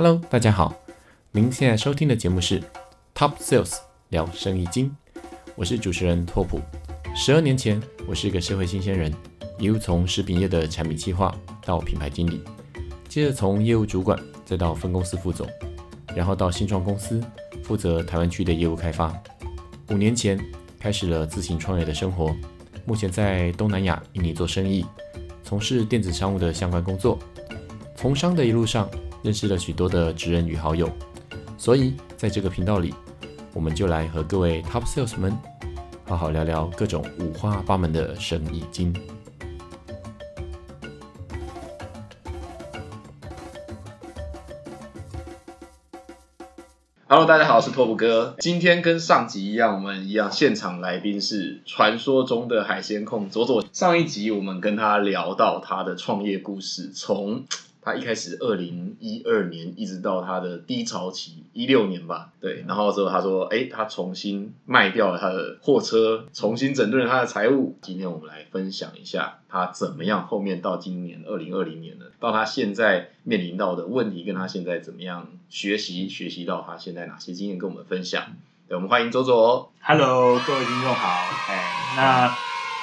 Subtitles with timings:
[0.00, 0.72] Hello，大家好，
[1.32, 2.62] 您现在收听的节目是
[3.16, 3.78] Top Sales
[4.10, 4.94] 聊生意经，
[5.56, 6.60] 我是主持人拓普。
[7.16, 9.12] 十二年前，我是一个社会新鲜人，
[9.58, 12.44] 一路从食品业的产品企划到品牌经理，
[13.08, 15.44] 接着从业务主管再到分公司副总，
[16.14, 17.20] 然后到新创公司
[17.64, 19.12] 负责台湾区的业务开发。
[19.90, 20.38] 五年前
[20.78, 22.32] 开始了自行创业的生活，
[22.84, 24.86] 目前在东南亚印尼做生意，
[25.42, 27.18] 从事电子商务的相关工作。
[27.96, 28.88] 从商的一路上，
[29.28, 30.90] 认识了许多的职人与好友，
[31.58, 32.94] 所以在这个频道里，
[33.52, 35.36] 我们就来和各位 Top Sales 们
[36.06, 38.90] 好好聊聊各种五花八门的生意经。
[47.06, 48.34] Hello，大家好，我是拓普哥。
[48.38, 53.62] 今天跟上集一样，我们一样现场来宾是传说中的海鲜控佐佐。
[53.74, 57.44] 上一集我们跟他聊到他的创业故事，从
[57.88, 67.78] 他一开始二零一二年一直到他的低潮期一六年吧，对，然后之后他说，哎，他重新卖掉了他的货车，重新整顿了他的财务。
[67.80, 78.22] 今天我们来分享一下他怎么样，后面到今年二零二零年了，到他现在面临到的问题，跟他现在怎么样学习，学习到他现在哪些经验跟我们分享。
[78.68, 79.72] 对，我们欢迎佐佐。
[79.80, 81.08] Hello，各位听众好，
[81.48, 82.36] 哎，那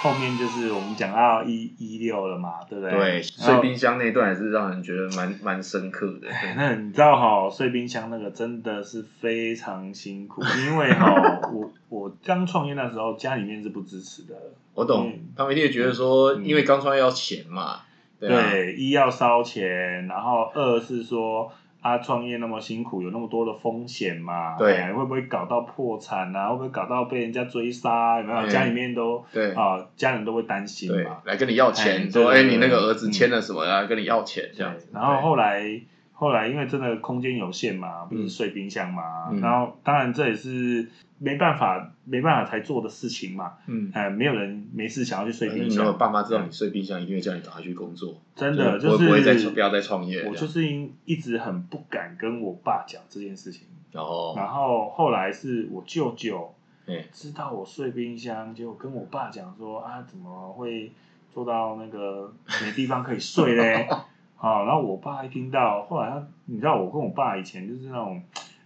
[0.05, 2.91] 后面就是我们讲到一一六了嘛，对不对？
[2.91, 6.27] 对，然碎冰箱那段也是让人觉得蛮蛮深刻的。
[6.27, 14.35] 对那你知道哈，碎冰箱那个真的是非常辛苦， 因为哈，我我刚创业那时候家里面是不支持的，
[14.75, 17.79] 我懂嗯，他们一定会觉得说，嗯因为刚创业要钱嘛，
[18.19, 21.51] 对啊，对，一要烧钱，然后二是说
[21.85, 26.49] 啊，创业那么辛苦，有那么多的风险嘛，对哎会不会搞到破产啊？
[26.49, 28.17] 会不会搞到被人家追杀？
[28.19, 28.39] 有没有？
[28.39, 33.83] 嗯家里面都对啊，家人都会担心嘛。，来跟你要哎钱，说，哎，你那个儿子签了什么啊？
[33.85, 34.89] 跟你要钱这样子。
[34.93, 35.79] 然后后来
[36.13, 50.23] 后来因为真的空间有限嘛，不嗯是睡冰箱嘛，嗯然后当然这也是没办法没办法才做的事情嘛，嗯，哎，没有人没事想要去睡冰箱，爸妈知道你睡冰箱，一定会叫你赶快去工作，真的就就是不会再不要再创业。
[50.27, 56.53] 我就是因一直很不敢跟我爸讲这件事情，然后，然后后来是我舅舅
[56.85, 60.91] 哎，知道我睡冰箱，结果跟我爸讲说啊，怎么会
[61.33, 62.31] 做到那个
[62.61, 63.87] 没地方可以睡嘞？
[64.35, 68.21] 好， 然后我爸一听到，后来他，你知道我跟我爸以前就是那种，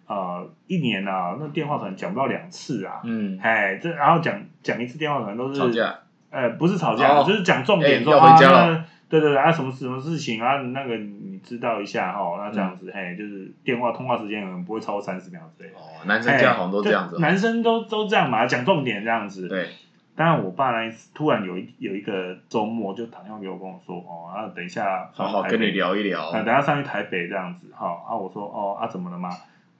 [0.09, 5.99] 呃，一年啊，那电话可能讲不到两次啊，嗯，哎，这然后讲讲一次电话可能都是吵，架，
[6.31, 15.75] 呃，不是吵架，哦就是讲重哎点说要回家了啊那对对对，啊，什么什么事情啊，那个你知道一下哈，那这样子，嘿，就是电话通话时间可能不会超过三十秒之类的。
[15.75, 19.47] 哦，男生家好像都这样子男生都都这样嘛，讲重点这样子。
[19.47, 19.67] 对，
[20.15, 26.29] 当然，我爸那一次突然有一有一个周末就打电话给我跟我说，哦，啊，等一下好上台北好跟你，聊一聊。
[26.29, 29.29] 啊，等一下上去台北这样子，哈，啊，我说，哦，啊，怎么了吗？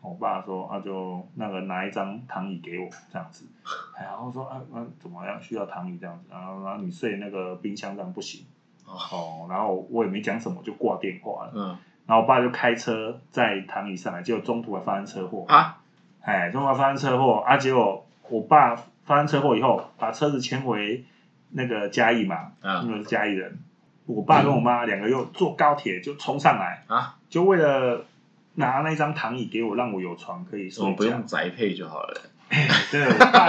[0.10, 3.46] 我爸说，啊，就那个拿一张躺椅给我这样子，
[3.96, 8.46] 哎，然后说，啊，啊，怎么样需要躺椅这样子，然后然后你睡那个冰箱这样不行，
[8.86, 11.78] 哦，然后我也没讲什么就挂电话了，嗯。
[12.08, 15.78] 然后我爸就开车在躺椅上来，结果中途还发生车祸，啊，
[16.22, 21.06] 哎，中途发生车祸啊，结果我爸发生车祸以后，把车子牵回
[21.52, 23.60] 那个嘉义嘛，啊因为是嘉义人，
[24.08, 28.04] 我爸跟我妈两个又坐高铁就冲上来，啊，就为了
[28.60, 31.04] 拿那张躺椅给我，让我有床可以睡我们不。
[31.06, 32.22] 用宅配就好了。
[32.92, 33.46] 对，我爸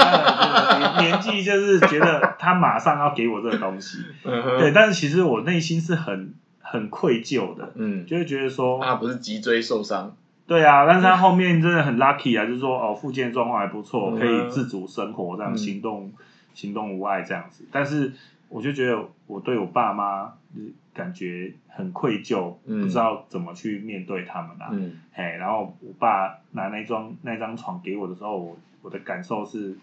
[0.79, 10.15] 那个年纪就是觉得他马上要给我这个东西，对，但是其实我内心是很很愧疚的，嗯，就会觉得说，啊，不是脊椎受伤，
[10.47, 16.13] 对啊，但是他后面真的很 lucky 啊，就是说哦，附件状况还不错，嗯可以自主生活，这样嗯行动、
[16.53, 17.65] 行动无碍这样子。
[17.73, 18.13] 但是
[18.51, 24.69] 我就觉得我对我爸妈就是感觉很愧疚，嗯不知道怎么去面对他们啊。
[24.73, 29.77] 嗯嘿，然后我爸拿那张那张床给我的时候，我我的感受是，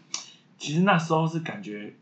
[0.58, 1.94] 其实那时候是感觉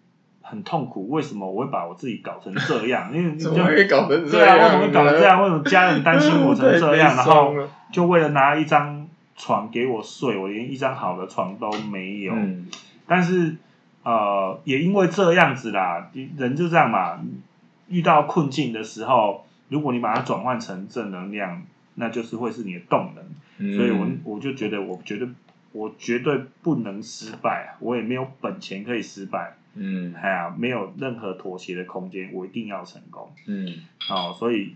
[0.41, 1.09] 很痛苦。
[1.09, 3.11] 为什么我会把我自己搞成这样？
[3.13, 4.65] 因为你 就会搞成这对啊，样？
[4.65, 5.41] 为什么会搞成这样？
[5.43, 7.13] 为什么家人担心我成这样？
[7.17, 7.53] 然后
[7.91, 12.33] 就为了拿一张床给我睡，我连一张好的床都没有。
[12.33, 12.67] 嗯
[13.07, 13.55] 但是
[14.01, 17.19] 呃，也因为这样子啦，人就这样嘛，
[17.87, 21.63] 遇到困境的时候，如果你把它转换成正能量，
[21.95, 23.23] 那就是会是你的动能。
[23.57, 23.75] 嗯。
[23.75, 25.27] 所以我我就觉得我绝对
[25.71, 30.13] 我绝对不能失败，啊我也没有本钱可以失败，嗯。
[30.15, 33.31] 哎呀，没有任何妥协的空间，我一定要成功。
[33.47, 33.67] 嗯。
[34.09, 34.75] 哦，所以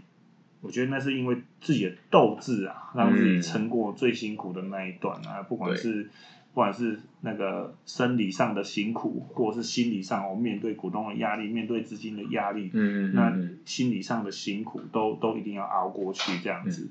[0.62, 3.42] 我觉得那是因为自己的斗志啊，让自己嗯。
[3.42, 6.10] 撑过最辛苦的那一段啊，不管是
[6.54, 16.90] 不管是那个生理上的辛苦，或者是心理上我面对股东的压力，面对资金的压力，嗯嗯那嗯，心理上的辛苦都都一定要熬过去，这样子。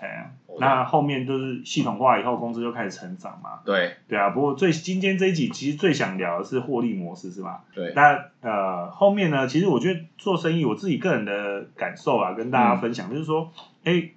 [0.00, 3.58] 哎呀、我那后面就是系统化以后，公司就开始成长嘛。
[3.64, 7.64] 对对啊，不过最今天这一集其实最想聊的是获利模式，是吧？
[7.74, 13.52] 对，那呃后面呢，其实我觉得做生意，我自己个人的感受啊，跟大家分享，就是说，
[13.82, 14.10] 哎、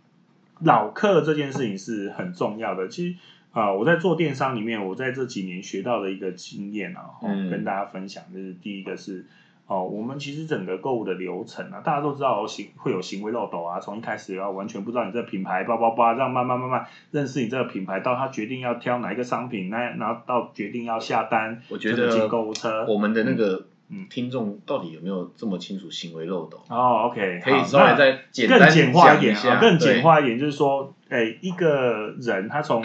[0.59, 2.87] 老客这件事情是很重要的。
[2.87, 3.17] 其实
[3.51, 9.25] 啊、呃我在做电商里面，我在这几年学到的一个经验啊，哦嗯跟大家分享，就是第一个是。
[9.67, 26.61] 哦，我们其实整个购物的流程啊，大家都知道有行会有行为漏斗啊，从一开始要完全不知道你这个品牌，叭叭叭，这样慢慢慢慢认识你这个品牌，到他决定要挑哪一个商品，那然后到决定要下单，我觉得进得购物车，我们的那个嗯听众到底有没有这么清楚行为漏斗？
[26.67, 32.83] 哦，OK，可以稍微再简单更简化一点啊，更简化一点，就是说，哎，一个人他从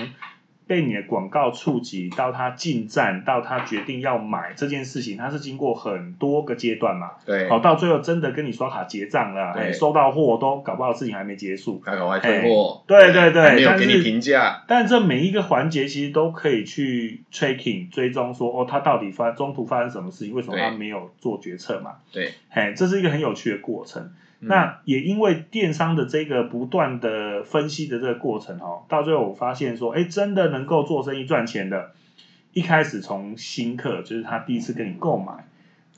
[0.66, 7.12] 被你的广告触及到他进站，到他决定要买这件事情，他是经过很多个阶段嘛。
[7.24, 11.80] 对，好，到最后真的跟你刷卡结账了，收到货都搞不好事情还没结束。
[11.84, 21.92] 还赶快退货，对对对没有给你评价，但这每一个环节其实都可以去 tracking 追踪说，哦，他到底发中途发生什么事情，为什么他没有做决策嘛？
[22.12, 24.10] 对，嘿，这是一个很有趣的过程。
[24.40, 24.48] 嗯。
[24.48, 31.92] 那也因为电商的这个不断的分析的这个过程哦，到最后我发现说，哎，真的能够做生意赚钱的，
[32.52, 35.46] 一开始从新客就是他第一次跟你购买，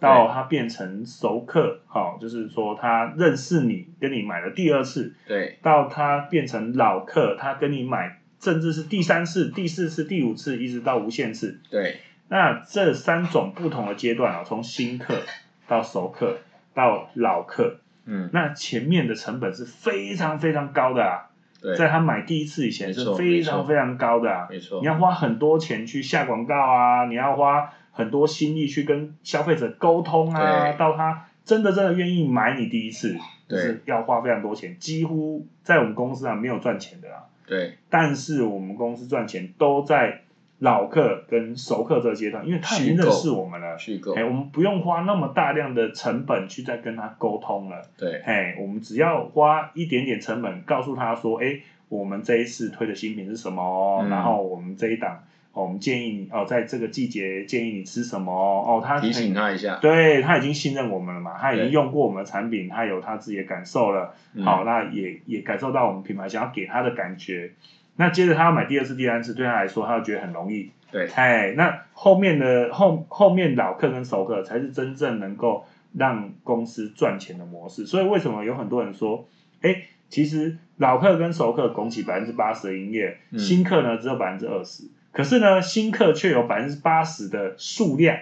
[0.00, 5.58] 到他变成熟客，好、就是说他认识你，跟你买了第二次，对。
[5.62, 11.60] 到他变成老客，他跟你买，甚至是第三次、第四次、第五次，一直到无限次。
[11.70, 11.98] 对。
[12.28, 15.22] 那这三种不同的阶段啊，从新客
[15.66, 16.38] 到熟客
[16.74, 18.30] 到老客，嗯。
[18.32, 21.28] 那前面的成本是非常非常高的啊，
[21.60, 24.80] 对，在他买第一次以前是非常非常高的啊，没错。
[24.80, 33.14] 你，要花很多钱去下广告啊，你要花很多心力去跟消费者沟通啊，到他真的真的愿意买你第一次，
[33.48, 37.76] 就对是要花非常多钱，几乎在我们公司啊没有赚钱的啊，对。
[37.90, 40.22] 但是我们公司赚钱都在
[40.60, 43.78] 老客跟熟客这个阶段，因为他已经认识我们了。
[43.78, 47.80] 虚构哎，，我们不用花那么大量的成本去再跟他沟通了。
[47.96, 48.20] 对。
[48.24, 55.22] 哎，我们只要花一点点成本，告诉他说，哎，我们这一次推的新品是什么然后我们这一档，
[55.52, 64.44] 哦，我们建议你哦，在这个季节建议你吃什么哦，哦，他提醒他一下，对他已经信任我们了嘛，他已经用过我们的产品，他有他自己的感受了，嗯。
[64.44, 67.52] 好，那也也感受到我们品牌想要给他的感觉。
[67.98, 70.70] 那接着他要买第二次、第三次，对他来说，他就觉得很容易。
[70.92, 77.84] 对哎，那后面的后后面老客跟熟客才是真正能够让公司赚钱的模式。
[77.86, 79.28] 所以为什么有很多人说，
[79.60, 88.16] 哎，其实老客跟熟客拱起百分之八十的营业，嗯新客呢只有百分之二十，可是呢新客却有百分之八十的数量。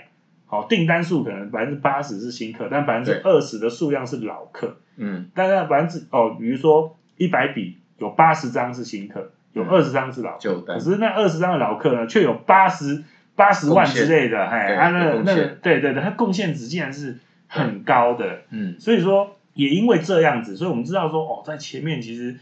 [0.47, 4.79] 好，订单数可能百分之八十是新客，但百分之二十的数量是老客。
[4.97, 9.69] 嗯大概百分之哦，比如说一百笔有八十张是新客，有嗯。
[9.69, 10.79] 二十张是老客，旧单。
[10.79, 13.03] 可是那二十张的老客呢，却有八十
[13.35, 17.19] 八十万之类的，哎，他啊，那那个对对对，他贡献值竟然是
[17.49, 18.79] 很高的，嗯。
[18.79, 22.37] 所以说也因为这样子，所以我们知道说哦，在前面其实。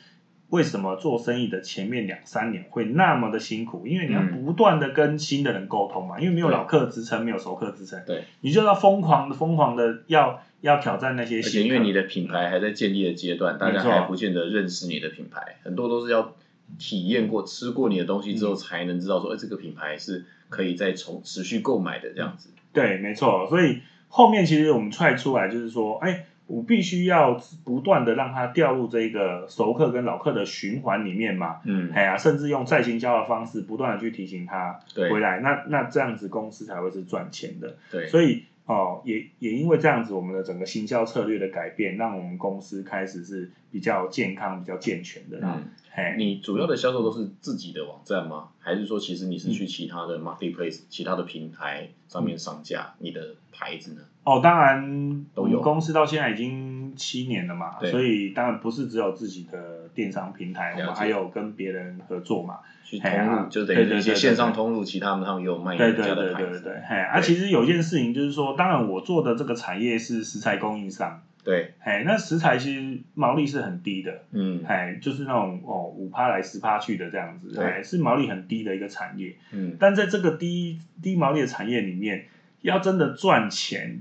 [0.51, 3.89] 为什么做生意的前面两三年会那么的辛苦？
[3.89, 16.35] 因为你要嗯不断的跟新的人沟通嘛，因为没有老客支撑，没有熟客支撑，对，你就要疯狂的、疯狂的要要挑战那些因为你的品牌还在建立的阶段，大家还不见得认识你的品牌，很多都是要
[16.79, 22.51] 体验过、吃过你的东西之嗯后，才能知道说，哎，这个品牌是可以再重持续购买的这样子。
[22.73, 23.47] 对，没错。
[23.49, 31.61] 所以后面其实我们踹出来就是说，哎，我必须要不断的让它掉入这个熟客跟老客的循环里面嘛。
[31.65, 37.77] 嗯，哎呀，甚至用再行销的方式，不断的去提醒他对回来，那那这样子公司才会是赚钱的。
[37.91, 45.57] 对，所以哦，也也因为这样子，我们的整个行销策略的改变，让我们公司开始是比较健康、比较健全的啦。
[45.57, 48.49] 嗯，嘿，你主要的销售都是自己的网站吗？
[48.59, 54.01] 还是说其实你是去其他的 marketplace、其他的平台上面上架你的牌子呢？
[54.25, 62.59] 哦，当然，都有我们公司到现在已经七年了嘛，对所以当然不是只有自己的电商平台，我们还有跟别人合作嘛。
[62.87, 66.05] 去通路，就等于一些线上通路，其他们他们也有卖对对。
[66.05, 74.63] 对对对，嘿，啊，其实有件事情就是说，当然我做的这个产业是食材供应商，对，嘿，那食材其实毛利是很低的，嗯。
[74.69, 79.35] 嘿，就是那种哦五趴来十趴去的这样子，对，是毛利很低的一个产业。
[79.53, 79.79] 嗯。
[79.81, 82.27] 但在这个低低毛利的产业里面，
[82.61, 84.01] 要真的赚钱，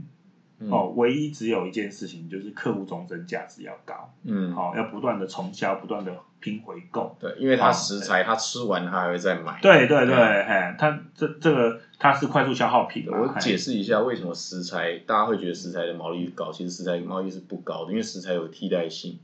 [0.64, 0.72] 嗯。
[0.72, 7.16] 哦，唯一只有一件事情，就是客户终身价值要高，嗯，好、要不断的重销，不断的拼回购。
[7.20, 9.60] 对，因为它哦食材，它吃完它还会再买。
[9.62, 19.18] 对对对，嘿，它这这个它是快速消耗品嘛，我解释一下为什么食材大家会觉得食材的毛利率高，其实食材毛利率是不高的，因为食材有替代性。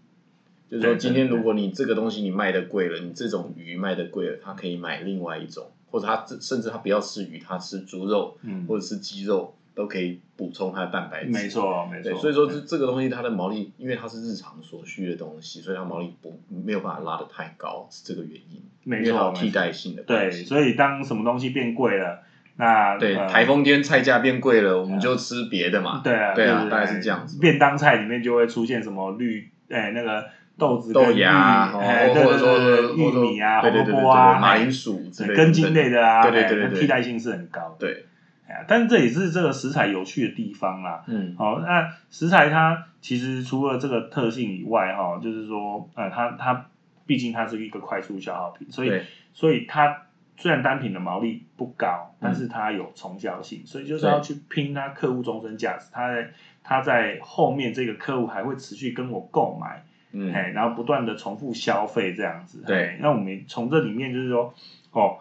[0.70, 11.32] 就是说，今天如果你这个东西你卖的贵了，你这种鱼卖的贵了，他可以买另外一种，或者他甚至他不要吃鱼，他吃猪肉嗯，或者是鸡肉，都可以补充它的蛋白质。
[11.32, 12.18] 没错没，错。
[12.18, 18.62] 所以说这这个东西它的毛利，因为它是日常所需的东西，所以它毛利不没有办法拉得太高，是这个原因。
[18.84, 20.32] 没错有替代性的对。
[20.32, 22.24] 所以当什么东西变贵了，
[22.56, 26.02] 那对，呃台风天菜价变贵了，我们就吃别的嘛。
[26.04, 30.26] 对啊，对啊大概是这样子便当菜里面就会出现什么绿，哎，那个
[30.58, 37.88] 豆子豆芽，或者说玉米啊，对对对对红萝卜啊，马哎铃薯之类的根茎类的啊，对对对替代性是很高的。
[37.88, 38.06] 对，
[38.68, 41.04] 但是这也是这个食材有趣的地方啦。
[41.08, 46.66] 嗯，好，那食材它其实除了这个特性以外，哈，就是说，呃，它它
[47.06, 49.02] 毕竟它是一个快速消耗品，所以
[49.34, 50.04] 所以它
[50.38, 52.18] 虽然单品的毛利不高，嗯。
[52.22, 56.30] 但是它有重效性，所以就是要去拼它客户终身价值，它在
[56.64, 62.64] 它在后面这个客户还会持续跟我购买，嗯，哎、然后不断的重复消费这样子。
[62.66, 62.88] 对。
[62.88, 64.54] 哎那我们从这里面就是说，
[64.92, 65.18] 哦，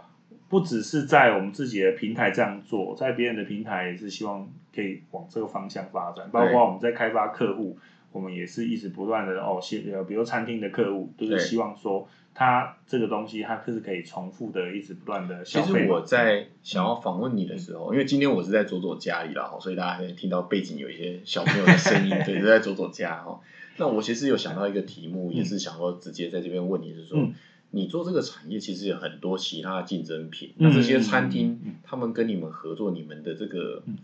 [0.48, 7.76] 不只是在我们自己的平台这样做，在别人的平台也是希望可以往这个方向发展，包括我们在开发客户，
[8.12, 15.86] 我们也是一直不断的哦，希呃，比如餐厅的客户，就是希望说他这个东西它是可以重复的，一直不断的其消费嘛。
[15.86, 23.38] 实我在想要访问你的时候，因为今天我是在左左家里啦，所以大家可以听到背景有一些小朋友的声音， 对，是在左左家哈。
[23.76, 27.34] 那我其实有想到一个题目，也是想要直接在这边问你，是说嗯，
[27.70, 33.96] 你做这个产业其实有很多其他的竞争品，嗯那这些餐嗯厅嗯他们跟你们合作，你们的这个嗯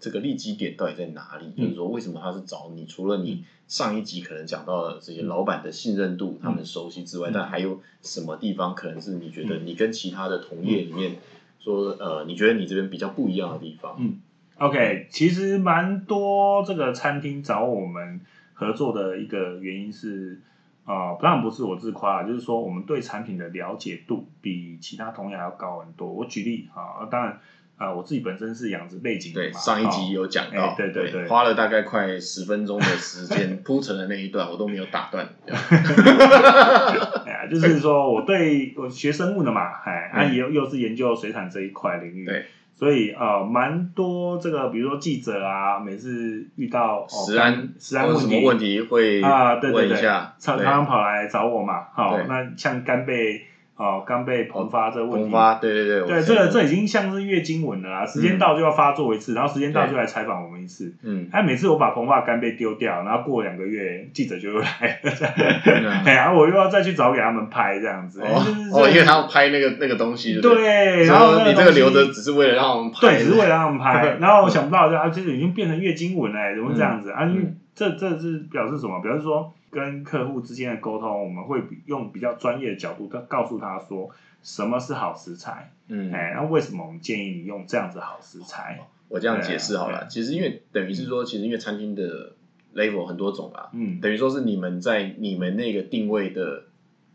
[0.00, 1.50] 这个利基点到底在哪里？
[1.56, 2.84] 就是说，为什么他是找你？
[2.86, 11.16] 除了你上一集可能讲到的这些老板的信任度，他们熟悉之外，嗯但还有什么地方可能是你觉得你跟其他的同业里面
[11.60, 13.96] 说，呃，你觉得你这边比较不一样的地方？
[14.00, 14.20] 嗯
[14.58, 18.20] OK，其实蛮多这个餐厅找我们
[18.54, 20.40] 合作的一个原因是，
[20.84, 26.12] 呃，当然不是我自夸，就是说我们对产品的了解度比其他同业还要高很多。
[26.12, 27.38] 我举例啊，当然，
[27.78, 35.28] 呃，我自己本身是养殖背景的对，上一集哦有讲到，哎对对对花了大概快十分钟的时间铺陈的那一段，我都没有打断。
[35.48, 42.46] 哎呀，就是说我对我学生物的嘛，哎，啊，嗯又又是研究水产这一块领域，对，
[42.82, 53.40] 所以呃，蛮多这个，比如说记者啊，每次遇到哦食安食安问题什么问题会啊，对对对，常常常跑来找我嘛，好，那像肝被
[53.76, 60.94] 哦肝被膨发这个问题，膨发，对对对，对，这个这已经像是月经文了啦，时间到就要发作一次，然后时间到就来采访我们一次。
[61.02, 74.16] 嗯，哎，每次我把膨化干被丢掉，然后过两个月记者就又来，嗯 哎呀，我又要再去找给他们拍这样子，哎哦就是哦，因为这他要拍那个那个东西，对然后你这个留着只是为了让我们拍，对，只是为了让我们拍。
[74.20, 77.24] 然后我想不到，啊，就是已经变成月经文了，怎么会这样子、啊？
[77.24, 79.00] 因为嗯这这是表示什么？
[79.00, 84.10] 表示说跟客户之间的沟通，我们会比用比较专业的角度，告诉他说
[84.42, 88.78] 什么是好食材，嗯，哎、那为什么我们建议你用这样子好食材？
[89.12, 92.32] 我这样解释好了，其实因为等于是说，其实因为餐厅的
[92.74, 96.64] level 很多种啦，嗯，等于说是你们在你们那个定位的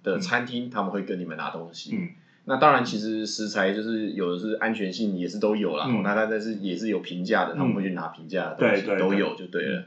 [0.04, 1.96] 的餐厅，他们会跟你们拿东西。
[1.96, 2.10] 嗯。
[2.46, 6.04] 那当然，其实食材就是有的是安全性也是都有啦，嗯。
[6.04, 9.00] 那但但是也是有评价的，他们会去拿评价的东西，对对对。
[9.00, 9.84] 都有就对了。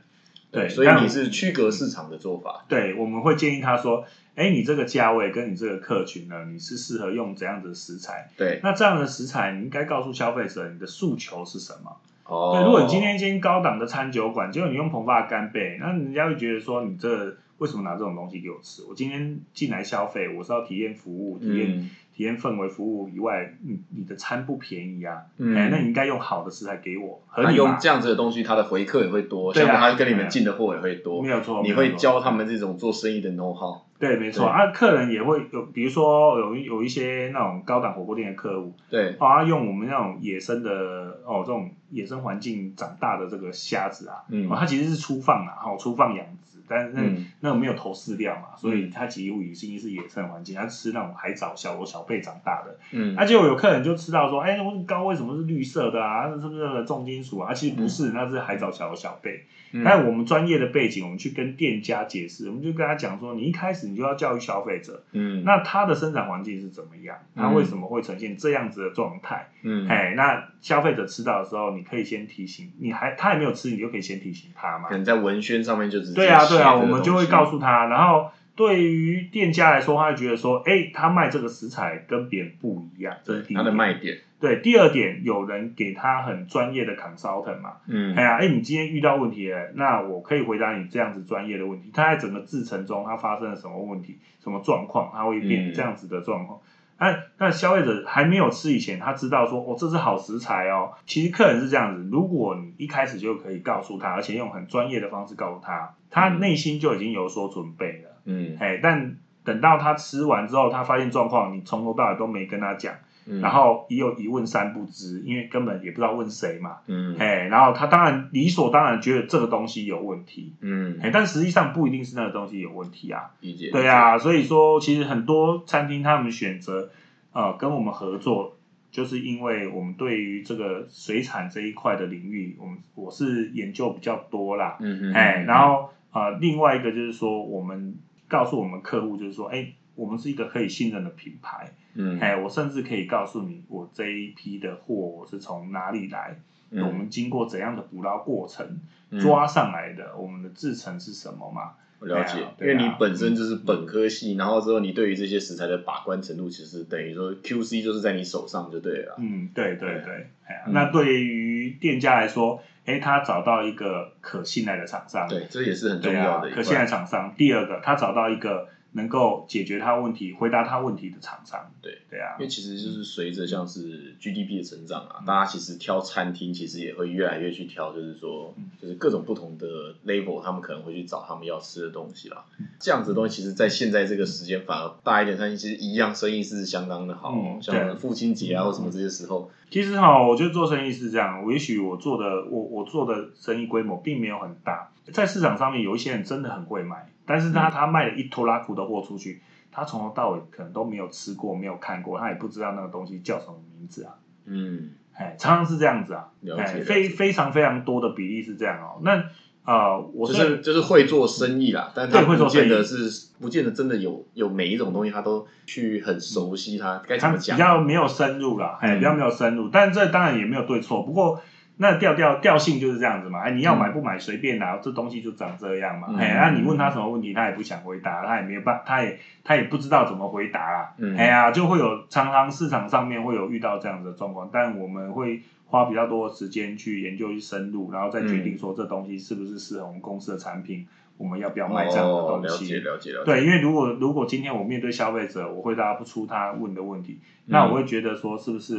[0.51, 2.65] 对所以你是区隔市场的做法。
[2.69, 4.05] 对，我们会建议他说，
[4.35, 8.29] 哎，你这个价位跟你这个客群呢，你是适合用怎样的食材？
[8.37, 11.97] 对，那这样的食材，你应该告诉消费者你的诉求是什么。
[12.25, 18.83] 哦，对，如果你今天一间高档的餐酒馆，结果你用膨发干贝，那人家会觉得说你这为什么拿这种东西给我吃？
[18.89, 27.65] 我今天进来消费，我是要体验服务、体验、嗯体验氛围服务以外，你你的餐不便宜啊，嗯哎、那你应该用好的食材给我，合他理嘛？
[27.65, 31.29] 用这样子的东西，他的回客也会多，对啊像他跟你们进的货也会多没。
[31.29, 33.83] 有错，你会教他们这种做生意的 know how。
[34.01, 44.49] 对，没错啊，客人也会有，比如说有有一些那种高档火锅店的客户，对，哦，他用我们那种野生的哦，这种野生环境长大的这个虾子啊，嗯。
[44.51, 47.27] 哦，它其实是粗放啊，哦，粗放养殖，但是那、嗯。
[47.41, 53.15] 那种没有投饲料嘛，所以它几乎已经是野生环境，它吃那种海藻小螺小贝长大的，嗯。
[53.19, 56.31] 而且有客人就吃到说，哎、我膏为什么是绿色的啊？
[56.31, 57.53] 是不是重金属啊？
[57.53, 59.45] 其实不是，那是海藻小螺小贝。
[59.73, 59.83] 嗯。
[59.85, 65.45] 但我们专业的背景，我们去跟店家解释，我们就跟他讲说，你一开始你就要教育消费者，嗯。
[65.45, 67.55] 那它的生产环境是怎么样，它嗯。
[67.55, 69.49] 为什么会呈现这样子的状态？
[69.63, 69.89] 嗯。
[69.89, 74.89] 哎、那消费者吃到的时候，你可以先提醒，你还他还没有吃，你就可以先提醒他嘛。
[74.89, 74.95] 可。
[74.95, 78.31] 能在文宣上面就直接对啊，对啊，我们就会告诉他，然后
[78.61, 91.91] 对于店家来说，他会觉得说，哎，他卖这个食材跟别人不一样，这是第一他的卖点，对，第二点，有人给他很专业的 consultant 嘛，嗯哎呀，哎，你今天遇到问题了，那我可以回答你这样子专业的问题。
[91.95, 96.61] 他在整个制程中，他发生了什么问题、什么状况，他会变嗯这样子的状况。
[96.99, 100.93] 那那消费者还没有吃以前，他知道说哦，这是好食材哦。
[101.07, 108.10] 其实客人是这样子，如果你一开始就可以告诉他，而且用很专业的方式告诉他，他嗯内心就已经有所准备了。
[108.25, 108.57] 嗯。
[108.59, 112.95] 哎，但等到他吃完之后，他发现状况，你从头到尾都没跟他讲，
[113.27, 116.79] 嗯，然后也有一问三不知，因为根本也不知道问谁嘛。
[116.87, 117.17] 嗯。
[117.19, 123.31] 哎，然后他当然理所当然觉得这个东西有问题，嗯，哎，但实际上不一定是那个东西有问题啊。
[123.41, 126.91] 理解，对啊，所以说其实很多餐厅他们选择
[127.33, 128.57] 呃跟我们合作，
[128.91, 134.77] 就是因为我们对于这个水产这一块的领域，我们我是研究比较多啦。
[134.81, 137.95] 嗯嗯，哎，然后呃另外一个就是说，我们
[138.31, 141.75] 告诉我们客户就是说，哎，我们是一个可以信任的品牌。
[141.95, 142.19] 嗯。
[142.21, 146.87] 哎，我甚至可以告诉你，我这一批的货我是从哪里来，嗯。
[146.87, 149.19] 我们经过怎样的捕捞过程嗯。
[149.21, 151.73] 抓上来的，我们的制成是什么嘛？
[151.99, 152.39] 我了解。
[152.61, 159.17] 因为你本身就是本科系，然后之后你对于这些食材的把关程度，其实等于说 QC 就是在你手上就对了。
[159.19, 160.01] 嗯，对对。
[160.03, 160.73] 对，哎呀，嗯。
[160.73, 166.51] 那对于店家来说，哎，他找到一个可信赖的厂商，对，这也是很重要的。
[166.51, 167.33] 可信赖厂商。
[167.37, 171.71] 第二个，他找到一个能够解决他问题、回答他问题的厂商。
[171.81, 171.99] 对。
[172.11, 172.37] 对啊。
[172.39, 175.11] 因为，其实就是随着像是 GDP 的成长嗯。
[175.11, 179.67] 啊，大家其实挑餐厅其实也会越来越去挑，就是说嗯，就是各种不同的
[180.05, 182.45] level，他们可能会去找他们要吃的东西啦。
[182.59, 182.67] 嗯。
[182.79, 199.43] 这样子的东西，其实，在现在这个时间，反而大一点餐厅其实一样生意是相当的好像父亲节啊或什么这些时候，其实哈，我觉得做生意是这样，我也许我做的我我做的生意规模并没有很大，在市场上面有一些人真的很会卖，但是他、嗯他卖了一拖拉库的货出去，
[199.73, 204.15] 他从头到尾可能都没有吃过，没有看过，他也不知道那个东西叫什么名字啊，
[204.45, 206.29] 嗯，哎，常常是这样子啊，
[206.59, 209.01] 哎非非常非常多的比例是这样哦。
[209.03, 209.25] 那
[209.65, 217.57] 呃，我就是是就是会做生意啦，但他不见得是不见得真的有有每一种东西，他都去很熟悉它该怎么讲。
[217.57, 221.41] 比较没有深入啦，哎，嗯比较没有深入，但这当然也没有对错，不过。
[221.83, 226.19] 那调调调性就是这样子嘛，哎，你要买不买随便拿，这东西就长这样嘛，嗯。
[226.19, 231.17] 哎，那你问他什么问题，他也不想回答，他也没有办，他也他也不知道怎么回答啦，嗯。
[231.17, 240.87] 哎呀，就会有常常市场上面会有遇到这样子的状况，但我们会花比较多的时间去研究、去深入，然后再决定说这东西是不是适合我们公司的产品，
[241.21, 242.73] 我们要不要卖这样的哦，东西。
[242.73, 243.25] 了解了解了解。
[243.27, 248.79] 对，因为如果如果今天我面对消费者，我回答不出他问的问题，嗯那我会觉得说是不是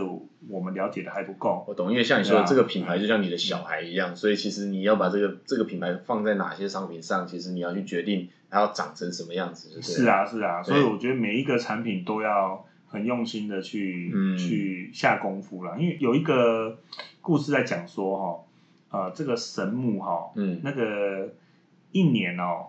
[0.50, 1.64] 我们了解的还不够？
[1.68, 15.78] 我懂，因为像你说的，这个品牌就像你的小孩一样，所以其实你要把这个这个品牌放在哪些商品上，其实你要去决定它要长成什么样子，是，啊，是啊，所以我觉得每一个产品都要很用心的去、嗯去下功夫了。
[15.78, 16.80] 因为有一个
[17.22, 18.18] 故事在讲说
[18.90, 21.30] 哈，呃，这个神木哈，嗯，那个
[21.92, 22.68] 一年哦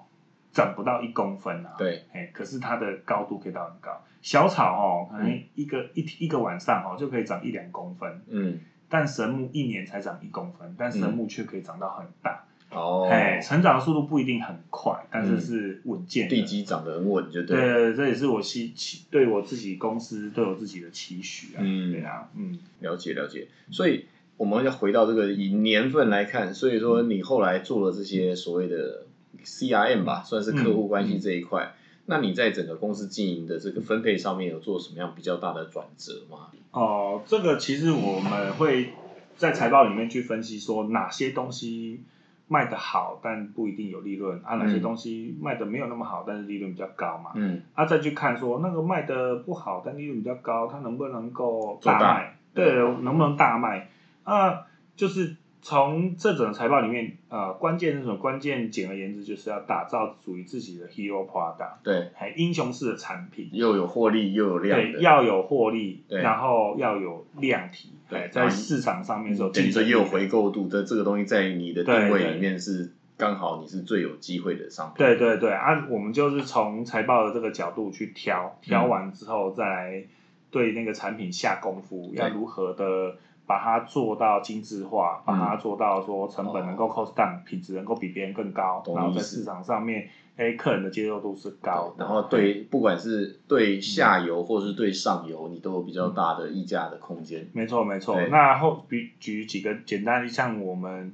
[0.52, 4.04] 长不到一公分啊，对，哎，可是它的高度可以到很高。
[4.20, 12.44] 小草哦，可能嗯一个、一一个晚上哦就可以长一两公分，嗯，但神木一年才长一公分，但神木却可以长到很大。
[12.70, 15.40] 哦，哎、成长的速度不一定很快，但是嗯。
[15.40, 16.36] 是稳健的。
[16.36, 21.60] 地基长得很稳，就对这也是我期期对我自己公司对我自己的期许啊。
[21.60, 21.92] 嗯。
[21.92, 24.06] 对啊，嗯，了解了解，所以
[24.36, 29.06] 我们要回到这个以年份来看，所以说你后来做了这些所谓的
[29.44, 31.74] CRM 吧，算是客户关系这一块。
[32.06, 36.48] 那你在整个公司经营的这个分配上面有做什么样比较大的转折吗？
[36.72, 38.92] 哦，这个其实我们会
[39.36, 42.02] 在财报里面去分析说哪些东西
[42.48, 47.30] 卖得好，但不一定有利润啊，哪些嗯东西卖的没有那么好，但是利润比较高嘛。
[47.34, 52.34] 嗯啊，再去看说那个卖的不好，但利润比较高，它能不能够做大？
[52.52, 53.88] 对，能不能大卖？
[54.24, 54.66] 啊，
[54.96, 58.16] 就是从这整个财报里面，呃，关键是什么？
[58.16, 63.48] 关键简而言之，就是要打造属于自己的 hero product，对，还英雄式的产品。
[63.52, 66.20] 又有获利又有量对，的，要有获利，对。
[66.20, 68.18] 然后要有量体，对。
[68.18, 74.94] 哎在市场上面是有等于竞争又有回购度的这个东西，在你的定位里面是刚好你是最有机会的商品。
[74.96, 80.02] 对对对，啊，我们就是从财报的这个角度去挑，嗯挑完之后再来
[80.50, 96.14] 对那个产品下功夫，要如何的把它做到精致化，把它做到说成本能够 cost down，、品质能够比别人更高，然后在市场上面，哎，客人的接受度是高，然后对，不管是对下游或是对上游，你都有比较嗯。
[96.14, 97.48] 大的溢价的空间。
[97.52, 98.20] 没错没错。
[98.30, 101.12] 那后比举几个简单的，像我们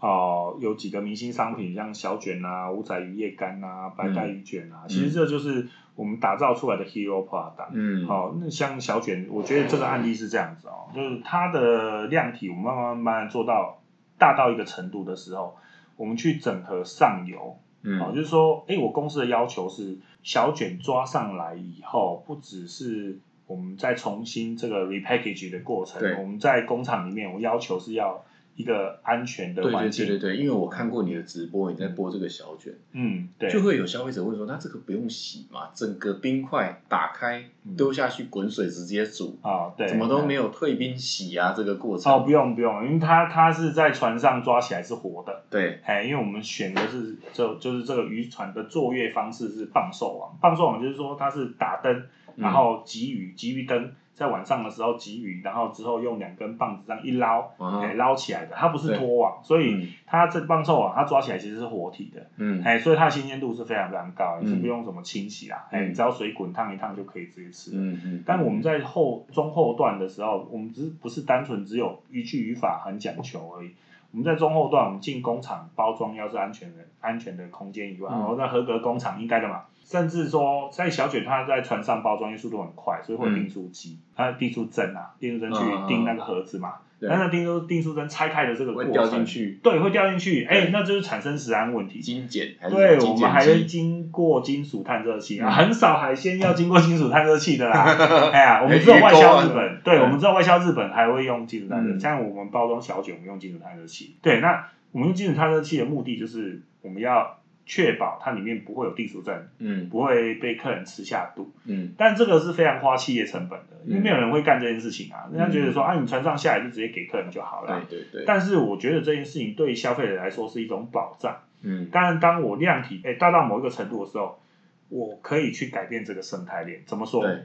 [0.00, 5.66] 哦、有几个明星商品，像小卷啊、五彩鱼叶干啊、白带鱼卷啊，其实这就是
[5.98, 7.72] 我们打造出来的 hero product。
[7.72, 13.80] 嗯，好、那像小卷，我觉得这个案例是这样子哦，就是它的量体，我们慢慢慢慢做到
[14.16, 15.56] 大到一个程度的时候，
[15.96, 28.22] 我们去整合上游，嗯，哦，就是说，哎，我公司的要求是小卷抓上来以后，不只是我们再重新这个 repackage 的过程对，我们在工厂里面，我要求是要
[28.58, 35.70] 一个安全的环境，对对对对，因为我看过你的直播，你在播这个小卷，嗯，对，就会有消费者问说，那这个不用洗嘛？
[35.72, 37.76] 整个冰块打开嗯。
[37.76, 40.48] 丢下去滚水直接煮，啊，对，怎么都没有。
[40.48, 42.12] 退冰洗啊这个过程？
[42.12, 52.42] 哦，不用不用，因为它它是在船上抓起来是活的，对，哎，因为我们选的是就就是这个渔船的作业方式是棒寿网，棒寿网就是说它是打灯，嗯。
[52.42, 67.76] 然后给予给予灯，在晚上的时候给予，然后之后用两根棒子这样一捞，啊哎捞起来的，它不是对拖网，所嗯以它这棒臭网它抓起来其实是活体的，嗯哎，所以它的新鲜度是非常非常高，你是嗯不用什么清洗啦，哎，只要水滚烫一烫就可以直接吃了。
[67.80, 73.70] 嗯嗯，但我们在后中后段的时候，我们只是不是单纯只有一句语法很讲求而已。
[74.10, 79.64] 我们在中后段，我们进工厂包装要是安全的、安全的空间以外，嗯然后在合格工厂应该的嘛。
[79.88, 86.74] 甚至说，在小卷它在船上包装，因为速度很快，所以会有订书机，它订书针啊，订书针去钉那个盒子嘛。
[87.00, 92.00] 对那那订书订书针拆开的这个过程掉进，去对，会掉进去，哎，那就是产生食安问题。
[92.00, 97.84] 精简对，我们还会机经过金属探测器啊，嗯 很少海鲜要经过金属探测器的啦。
[98.34, 104.16] 哎呀，我们只有外销日本，对，嗯我们只有外销日本还会用金属探热嗯器，像我们包装小卷，我们用金属探测器。
[104.20, 107.37] 对，那我们用金属探测器的目的就是我们要
[107.68, 111.52] 确保它里面不会有地鼠症，嗯不会被客人吃下肚。
[111.66, 115.28] 嗯但这个是非常花企业成本的，因为嗯没有人会干这件事情啊。
[115.30, 117.84] 人家觉得说嗯啊，你船上下来就直接给客人就好了。
[117.90, 121.36] 对对对，但是我觉得这件事情对消费者来说是一种保障。
[121.62, 124.40] 嗯当然，当我量体诶大到某一个程度的时候，
[124.88, 126.80] 我可以去改变这个生态链。
[126.86, 127.22] 怎么说？
[127.22, 127.44] 对，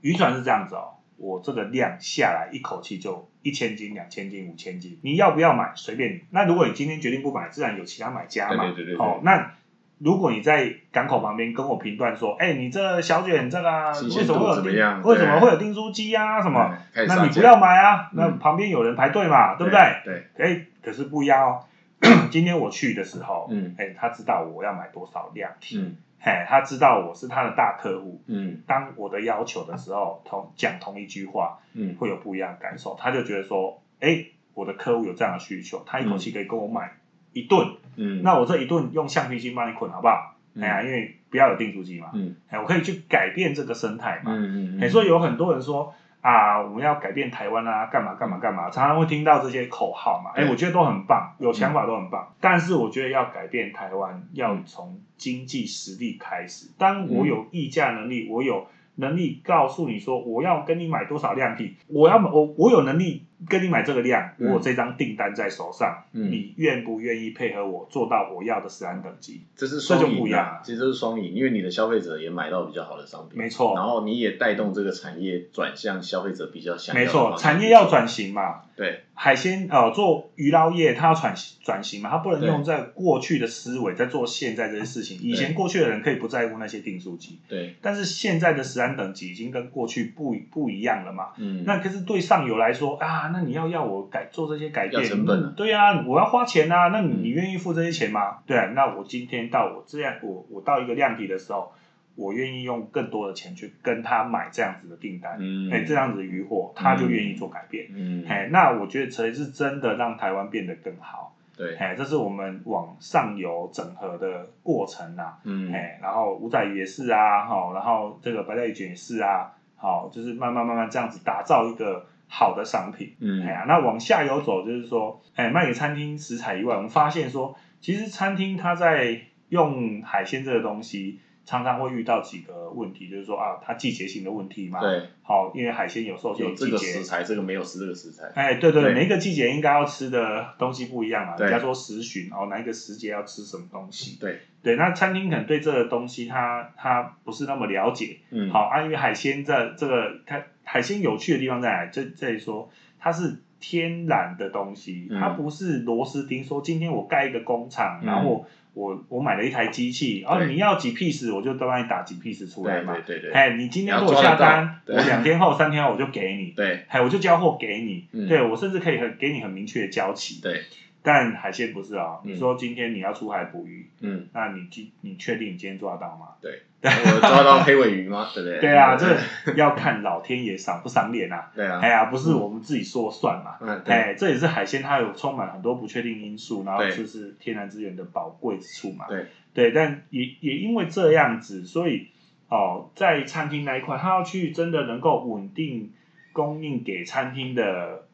[0.00, 6.20] 渔船是这样子哦，我这个量下来一口气就一千斤、两千斤、五千斤，你要不要买随便你。
[6.30, 8.64] 那如果你今天决定不买，自然有其他买家嘛。
[8.64, 9.52] 对对对对对哦，那
[9.98, 16.76] 如果你在港口旁边跟我评断说，哎，你这小卷这个啊为什么会有订怎么样为什么会有订书机啊什么？
[17.06, 20.24] 那你不要买啊，那嗯旁边有人排队嘛，对不对？
[20.36, 21.64] 对，哎，可是不一样哦。
[22.30, 28.22] 今天我去的时候，嗯哎，他知道我要买多少量体，嗯嘿，他知道我是他的大客户。
[28.26, 32.96] 嗯当我的要求的时候，同讲同一句话，嗯会有不一样的感受。
[32.98, 36.96] 他就觉得说，哎，我的客户有这样的需求，他一口气可以跟我买
[37.34, 40.30] 一顿，嗯，那我这一顿用橡皮筋帮你捆好不好？
[40.54, 44.32] 嗯哎呀，因为不要有订书机嘛，嗯哎，我可以去改变这个生态嘛。
[44.34, 45.92] 嗯嗯，哎，所以有很多人说
[46.24, 50.30] 啊，我们要改变台湾啊，干嘛干嘛干嘛，常常会听到这些口号嘛。
[50.34, 52.32] 哎，对我觉得都很棒，有想法都很棒。
[52.40, 56.70] 但是我觉得要改变台湾，要从经济实力开始。
[56.78, 66.30] 当我有议价能力，我有能力告诉你说我要跟你买多少量品，我要我我有能力跟你买这个量，我这张订单在手上，嗯。
[66.30, 69.42] 你愿不愿意配合我做到我要的食安等级？
[69.54, 70.60] 这是双这就不赢一样。
[70.64, 73.74] 其实这是双赢，因为你的消费者也买到比较好的商品，没错。
[73.74, 78.62] 然后你也带动这个产业转向消费者比较想要没错，产业要转型嘛。
[78.76, 85.20] 对，海鲜呃做鱼捞业，它要转转型嘛，它不能用在过去的思维在做现在这些事情。
[85.20, 91.28] 以前过去的人可以不在乎那些订书机，对，但是现在的食安等级已经跟过去不不一样了嘛。
[91.38, 98.38] 嗯，那可是对上游来说啊，那你要要我改做这些改变，要成本对啊，我要花钱啊，那你愿意付这些钱吗？
[98.46, 101.72] 对啊，那我今天到我这样，我我到一个量体的时候，
[102.16, 107.86] 我愿意用更多的钱去跟他买这样子的订单，嗯，哎、这样子的鱼货，他就愿意做改变。
[107.94, 111.34] 嗯，哎，那我觉得才是真的让台湾变得更好。
[111.56, 122.04] 对，哎，这是我们往上游整合的过程呐、嗯，哎，然后五仔鱼也是啊，好，然后这个白带鱼卷也是啊，好，就是慢慢慢慢这样子打造一个
[122.36, 123.14] 好的商品。
[123.20, 129.20] 嗯哎，呀，那往下游走，就是说，哎，卖给餐厅食材以外，我们发现说，其实餐厅它在
[129.50, 134.80] 用海鲜这个东西，常常会遇到几个问题，就是说啊，它季节性的问题嘛。。
[134.80, 141.36] 对，好，因为海鲜有时候是有这个季节食材，这个没有吃这个食材，哎，对对对每一个季节应该要吃的东西不一样啊。
[141.36, 144.18] 对人家说时旬哦，哪一个时节要吃什么东西？
[144.18, 148.16] 对，对，那餐厅可能对这个东西它它不是那么了解。
[148.30, 151.90] 嗯，好啊，因为海鲜这这个它海鲜有趣的地方在哪里？
[151.92, 156.42] 这这里说它是天然的东西，嗯它不是螺丝钉。
[156.42, 162.94] 说今天我盖一个工厂，嗯然后我我买了一台机器，哦，对你要几 piece 我就都帮你打几 piece 出来嘛。
[163.06, 166.52] 对对对，哎，你今天给我下单，我对两天后、三天后我就给你。
[166.56, 170.40] 对哎，我就交货给你，嗯对我甚至可以很给你很明确的交期。
[170.42, 170.62] 对，
[171.04, 176.28] 但海鲜不是啊、嗯你说今天你要出海捕鱼，嗯，那你今你确定你今天抓得到吗？
[176.40, 178.26] 对我抓到黑尾鱼吗？
[178.34, 178.60] 对不对？
[178.60, 181.50] 对啊，这要看老天爷赏不赏脸啊。
[181.54, 183.58] 对啊哎，呀，不是我们自己说了算嘛。
[183.60, 189.06] 嗯，对，哎，这也是海鲜它有充满很多不确定因素，然后对这是天然资源的宝贵之处嘛。
[189.06, 192.08] 对对，但也也因为这样子，所以
[192.48, 195.92] 哦，在餐厅那一块，他要去真的能够稳定
[196.32, 198.06] 供应给餐厅的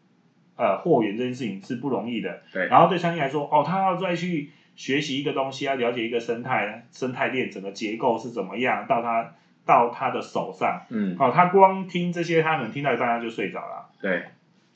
[0.61, 2.43] 呃货源这件事情是不容易的。
[2.53, 13.91] 对然后对餐厅来说，哦，他要再去学习一个东西，要了解一个生态生态链整个结构是怎么样，到他到他的手上，嗯，哦，他光听这些，他可能听到一半他就睡着了。
[14.01, 14.25] 对，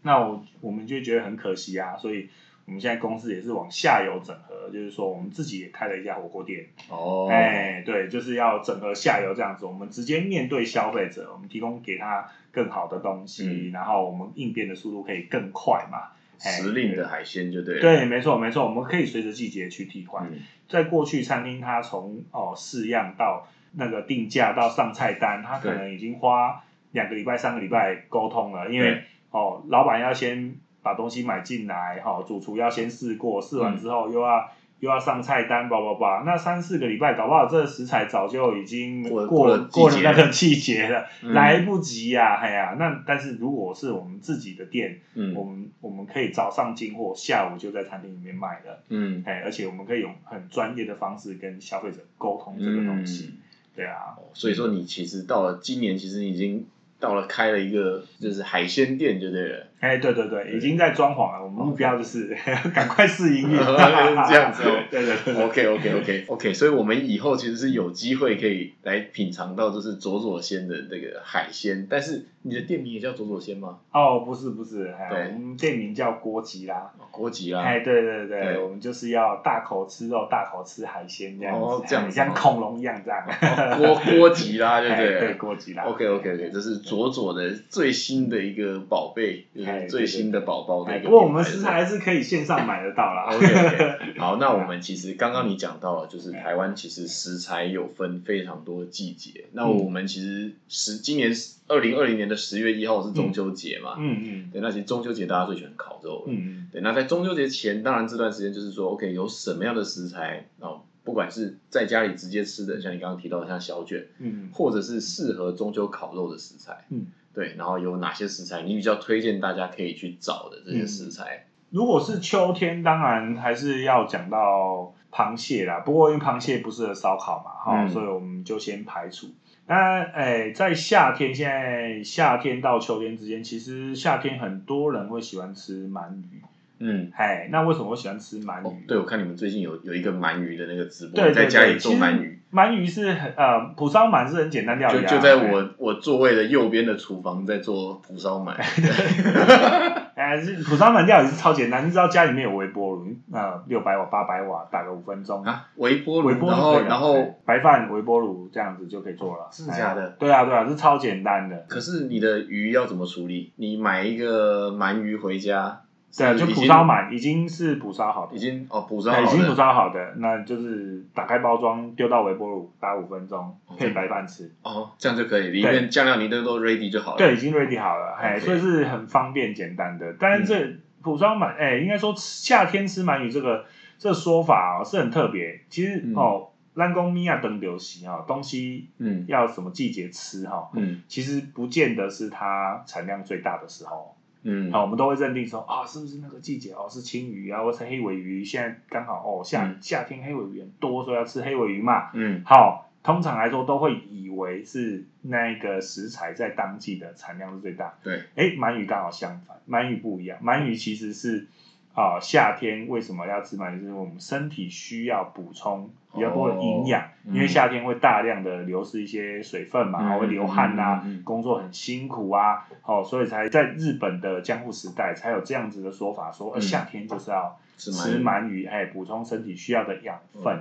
[0.03, 2.29] 那我我们就觉得很可惜啊，所以
[2.66, 16.12] 我们现在公司也是往下游整合，就是说我们自己也开了一家火锅店，哦，哎，对，就是要整合下游这样子，我们直接面对消费者，我们提供给他更好的东西，嗯然后我们应变的速度可以更快嘛。
[16.42, 20.27] 哎时令的海鲜就对了，对，没错没错，我们可以随着季节去替换。
[20.27, 41.33] 嗯，在过去餐厅，它从哦试样到那个定价到上菜单，它可能已经花两个礼拜、三个礼拜沟通了，因为哦，老板要先把东西买进来，哈、主厨要先试过，试完之后又要、又要上菜单，叭叭叭，那三四个礼拜，搞不好这个食材早就已经过过了那个季节了，嗯。
[41.35, 48.85] 来不及呀、哎呀，那但是如果是我们自己的店，我嗯们我们可以早上进货，下午就在餐厅里面卖了。
[48.90, 53.31] 嗯，哎，而且我们可以用很专业的方式跟消费者沟通这个东西。
[53.33, 53.38] 嗯
[53.77, 56.64] 对啊，所以说你其实到了今年，其实已经
[57.01, 61.44] 到了开了一个就是海鲜店就对了，哎，对对对，已经在装潢了。
[61.44, 62.35] 我们目标就是
[62.75, 63.57] 赶快试营运，
[64.29, 73.79] 这样子哦 对对 OK OK OK OK，所以我们以后其实是有机会可以来品尝到就是佐佐鲜的这个海鲜，但是你的店名也叫佐佐鲜吗？
[73.92, 76.92] 哦，不是不是，我们店名叫郭吉啦。
[76.99, 83.25] 哦国籍啦，哎，对对对，我们就是要大口吃肉，大口吃海鲜这样子，哦这样子哎像恐龙一样这样。
[83.25, 85.20] 哦锅锅籍啦，对不哎对？
[85.20, 85.85] 对，锅吉啦。
[85.85, 93.26] OK OK OK，这是佐佐的最新的一个宝贝，就是最新的宝宝的哎，一个不过我们食材还是可以线上买得到啦。
[93.30, 99.46] OK OK， 好，那我们其实刚刚你讲到了，就是台湾其实食材有分非常多的季节。
[99.52, 101.30] 那我们其实十今年
[101.68, 103.96] 二零二零年的十月一号是中秋节嘛？
[103.98, 106.24] 嗯嗯对，那其实中秋节大家最喜欢烤肉。
[106.26, 121.47] 嗯嗯，对，那在中秋节前，当然这段时间就是说，OK，有什么样的食材哦，不管是在家里直接吃的，像你刚刚提到的像小卷，嗯或者是适合中秋烤肉的食材，嗯，对，然后有哪些食材你比较推荐大家可以去找的这些食材？
[121.70, 125.81] 如果是秋天，当然还是要讲到螃蟹啦。
[125.81, 129.27] 不过因为螃蟹不适合烧烤嘛，哈、嗯所以我们就先排除。
[129.66, 136.42] 那诶，在夏天，现在夏天到秋天之间，其实夏天很多人会喜欢吃鳗鱼。
[136.78, 148.54] 嗯，哎，那为什么我喜欢吃鳗鱼？，哦对，我看你们最近有有一个鳗鱼的那个直播，对对在家里做鳗鱼，鳗鱼是很呃，蒲烧鳗是很简单料理、啊，就就在我我座位的右边的厨房在做蒲烧鳗。
[150.14, 161.64] 哎，是蒲烧鳗料理是超简单，你知道家里面有微波炉，呃，六百瓦、八百瓦，打个五分钟，啊，微波炉，微波然后然后，哎白饭微波炉这样子就可以做了，真的假的哎对啊，对啊，是超简单的。
[161.68, 163.52] 可是你的鱼要怎么处理？
[163.56, 165.80] 你买一个鳗鱼回家，
[166.16, 174.53] 对啊，就蒲是已经烧鳗已经是蒲烧好的，已经哦蒲烧好的已经蒲的烧好的，那就是打开包装，丢到微波炉打五分钟，哦配白饭吃。
[174.62, 177.18] 哦，这样就可以，里面酱料你都都 ready 就好了。
[177.18, 180.14] 对，已经 ready 好了，哎所以是很方便简单的。
[180.18, 183.64] 但是这蒲烧鳗，哎，应该说夏天吃鳗鱼这个
[183.98, 185.61] 这个说法哦是很特别。
[185.68, 194.13] 其实嗯哦，兰公米亚等流行哈，东西嗯要什么季节吃哈，嗯其实不见得是它产量最大的时候。
[194.44, 198.44] 嗯，好，我们都会认定说啊，是不是那个季节哦是青鱼啊，或是黑尾鱼？
[198.44, 202.11] 现在刚好哦夏、嗯夏天黑尾鱼很多，所以要吃黑尾鱼嘛。
[202.12, 207.94] 嗯好，通常来说都会以为是那个食材在当季的产量是最大。
[208.02, 211.46] 对，哎，鳗鱼刚好相反，鳗鱼不一样，鳗鱼其实是
[211.94, 213.80] 啊、夏天为什么要吃鳗鱼？
[213.80, 217.35] 就是我们身体需要补充比较多的营养，哦嗯。
[217.35, 230.61] 因为夏天会大量的流失一些水分嘛，嗯会流汗呐、工作很辛苦啊，哦，所以才在日本的江户时代才有这样子的说法，说、夏天就是要吃吃鳗鳗鱼，哎，补充身体需要的养分。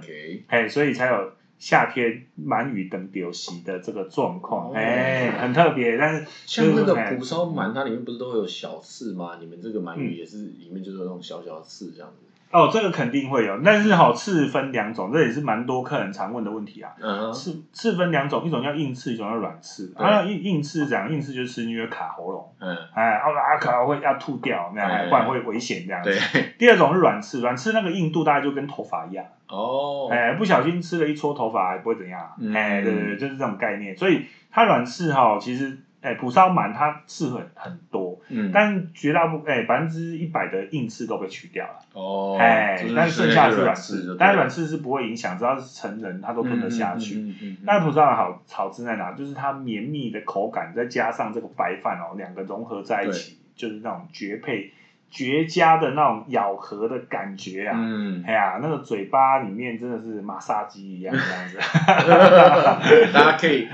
[0.50, 1.32] 哎，所以才有
[1.65, 5.97] 夏天鳗鱼等表席的这个状况，哦哎、很特别。
[5.97, 9.38] 但是像那个哎蒲烧鳗，它里面不是都会有小刺吗？
[9.39, 12.26] 你们这个鳗鱼嗯也是里面就是有那种小小的刺这样子。
[12.54, 16.92] 哦，这个肯定会有，但是哈、刺分两种，这也是蛮多客人常问的问题啊。
[17.02, 19.88] 嗯，刺刺分两种，一种叫硬刺，一种叫软刺。
[19.98, 26.12] 对啊，硬硬刺这样，硬刺就是吃进去会卡喉咙，嗯，哎，啊啊卡会要吐掉，那样，不然会危险这样子。
[26.60, 33.98] 第二种是软刺，软刺那个硬度大概就跟头发一样，哦，哎，不小心吃了一撮头发还不会怎样，嗯哎，对对对，就是这种概念。
[33.98, 38.03] 所以它软刺哈，其实哎蒲烧鳗它刺很很多，
[38.34, 41.80] 嗯，但绝大部哎百分之一百的硬刺都被取掉了。
[41.93, 47.34] 哦，哎就是，但剩下的是软软刺，但是软刺是不会影响，只要是成人他都吞得下去。
[47.63, 49.12] 那蒲烧鳗好好吃在哪？
[49.13, 54.72] 就是它绵密的口感，再加上这个白饭哦，两个融合在一起，就是那种绝配、
[55.12, 57.76] 绝佳的那种咬合的感觉啊！
[57.78, 61.58] 嗯，哎呀，那个嘴巴里面真的是马杀鸡一样这样子。
[63.13, 63.67] 大家可以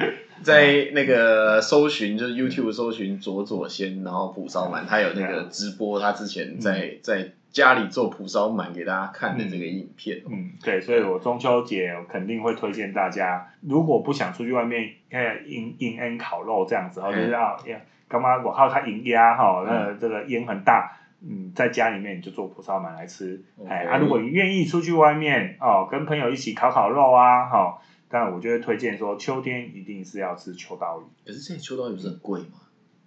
[0.43, 10.21] 在那个搜寻，就是 YouTube 搜寻左左先，然后蒲烧鳗，他有那个直播，他之前在在家里做蒲烧鳗给大家看的这个影片。
[10.29, 18.41] 嗯，对，所以我中秋节我肯定会推荐大家，如果不想出去外面，呃，引引烟烤肉这样子，哦，嗯就是要要干嘛？
[18.43, 20.95] 我靠，它引压哈，那这个烟很大。
[21.21, 31.03] 嗯，在家里面你就做蒲烧鳗来吃哎啊，如果你愿意出去外面哦，跟朋友一起烤烤肉啊，哈、当然我就会推荐说，秋天一定是要吃秋刀鱼。
[31.25, 32.61] 可是这里秋刀鱼不是很贵吗？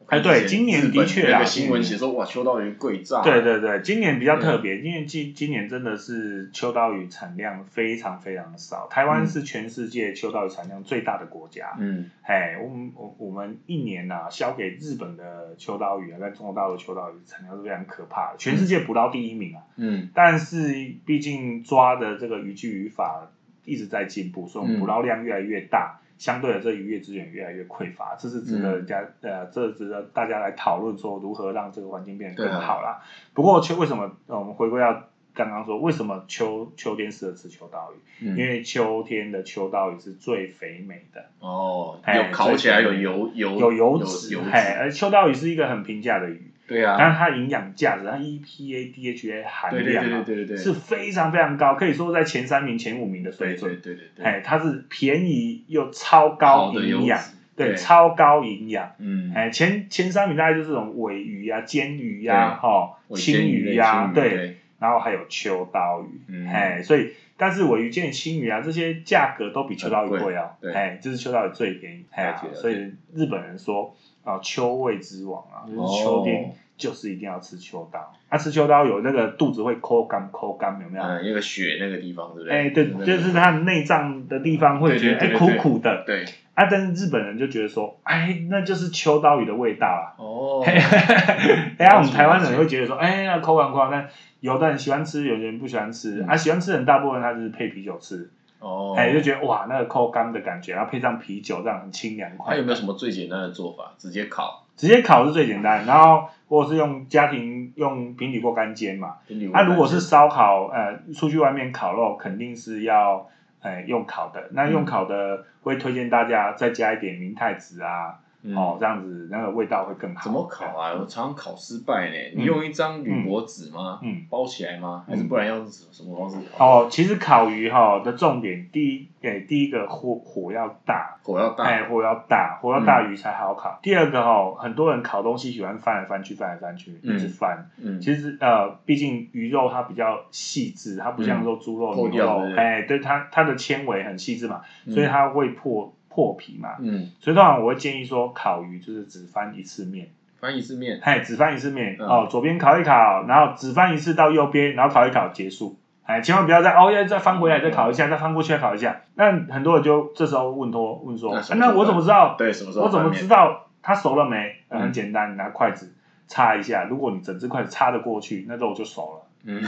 [0.08, 3.22] 哎对今年的确啦那个新闻写说哇，秋刀鱼贵炸。
[3.22, 11.76] 对对对，今年比较特嗯别，因为今今年真的是秋刀鱼产量非常非常的少，台湾嗯是全世界秋刀鱼产量最大的国家。
[11.78, 19.62] 嗯，哎，我们我我们一年呐、销给日本的秋刀鱼啊，跟中国大陆的秋刀鱼产量是非常可怕的，全世界捕捞第一名啊。
[19.76, 23.30] 嗯但是毕竟抓的这个渔具渔法
[23.64, 33.02] 一直在进步，所以我们嗯捕捞量越来越大，相对的这渔业资源越来越匮乏，这是值得人家、呃，这值得大家来讨论说如何让这个环境变得更好啦。
[33.34, 38.26] 不过秋为什么、呃我们回归到刚刚说，为什么秋秋天适合吃秋刀鱼？
[38.26, 41.24] 嗯，因为秋天的秋刀鱼是最肥美的。
[41.40, 53.80] 哦，哎有烤起来有油油有油油脂，油嘿，而秋刀鱼是一个很平价的鱼，对啊，但是它营养价值，它 EPA、DHA 含对对量啊对对对对，是非常非常高，可以说在前三名、前五名的水对对准。
[53.82, 58.92] 对对对，哎，它是便宜又超高营养，脂，对，超高营养。
[58.98, 70.72] 嗯，哎，前前三名大概就是这种尾鱼啊、煎鱼呀、对哈、尾青鱼呀、对，，然后还有秋刀鱼，嗯，嗯哎，所以但是尾鱼、煎鱼、青鱼啊这些价格都比秋刀鱼很贵贵哦，对。
[70.72, 72.74] 哎，就是秋刀鱼最便宜，哎所以
[73.14, 81.04] 日本人说啊，秋味之王啊，就是哦秋天就是一定要吃秋刀，啊，吃秋刀有那个肚子会抠干抠干，有没有？
[81.04, 82.52] 嗯，那个血那个地方，对不对？
[82.52, 90.16] 哎，对，就是它的内脏的地方会觉得哎苦苦的，对，啊，但是日本人就觉得说，哎，那就是秋刀鱼的味道啊。
[90.18, 94.08] 哦， 哎呀，我们台湾人会觉得说，哎呀，口干口感，但
[94.40, 96.22] 有的人喜欢吃，有的人不喜欢吃。
[96.22, 102.54] 嗯啊，喜欢吃的人大部分他就是配啤酒吃，哦，哎，就觉得哇，那个口干的感觉，然后配上啤酒，这样很清凉快。
[102.54, 103.94] 还有没有什么最简单的做法？
[103.98, 109.16] 直接烤，直接烤是最简单，然后或者是用家庭用平底锅干煎嘛。
[109.28, 113.28] 那啊，如果是烧烤，呃，出去外面烤肉，肯定是要，
[113.60, 114.48] 呃，用烤的。
[114.52, 118.18] 那用烤的会推荐大家再加一点明太子啊，
[118.54, 120.22] 哦，这样子那个味道会更好。
[120.24, 120.92] 怎么烤啊？
[120.92, 122.16] 我常常烤失败呢。
[122.34, 124.00] 嗯你用一张铝箔纸吗？
[124.02, 125.04] 嗯，包起来吗？
[125.06, 126.64] 嗯还是不然用什么方式烤？
[126.64, 133.78] 哦，其实烤鱼哈的重点，第一，诶，第一个火火要大，火要大，哎，火要大，火要大鱼才好烤。
[133.82, 137.70] 第二个哈，很多人烤东西喜欢翻来翻去，翻来翻去，嗯一直翻。
[137.80, 146.76] 嗯，其实呃，毕竟鱼肉它比较细致，它不像说猪肉、破牛肉哎，对它它的纤维很细致嘛，嗯所以它会破破皮嘛。
[146.80, 150.08] 嗯，所以通常我会建议说，烤鱼就是只翻一次面，
[150.40, 155.78] 翻一次面，哎，只翻一次面、嗯哦，左边烤一烤，然后只翻一次到右边，然后烤一烤结束。
[156.04, 159.02] 哎，千万不要再哦，要再翻回来再烤一下，再翻过去再烤一下。
[159.14, 162.34] 那很多人就这时候问托问说，那我怎么知道？
[162.36, 164.56] 对，什么时候我怎么知道它熟了没？
[164.68, 165.94] 很简单，拿筷子
[166.26, 169.26] 插一下，如果你整只筷子插得过去，那肉就熟了。
[169.44, 169.62] 嗯，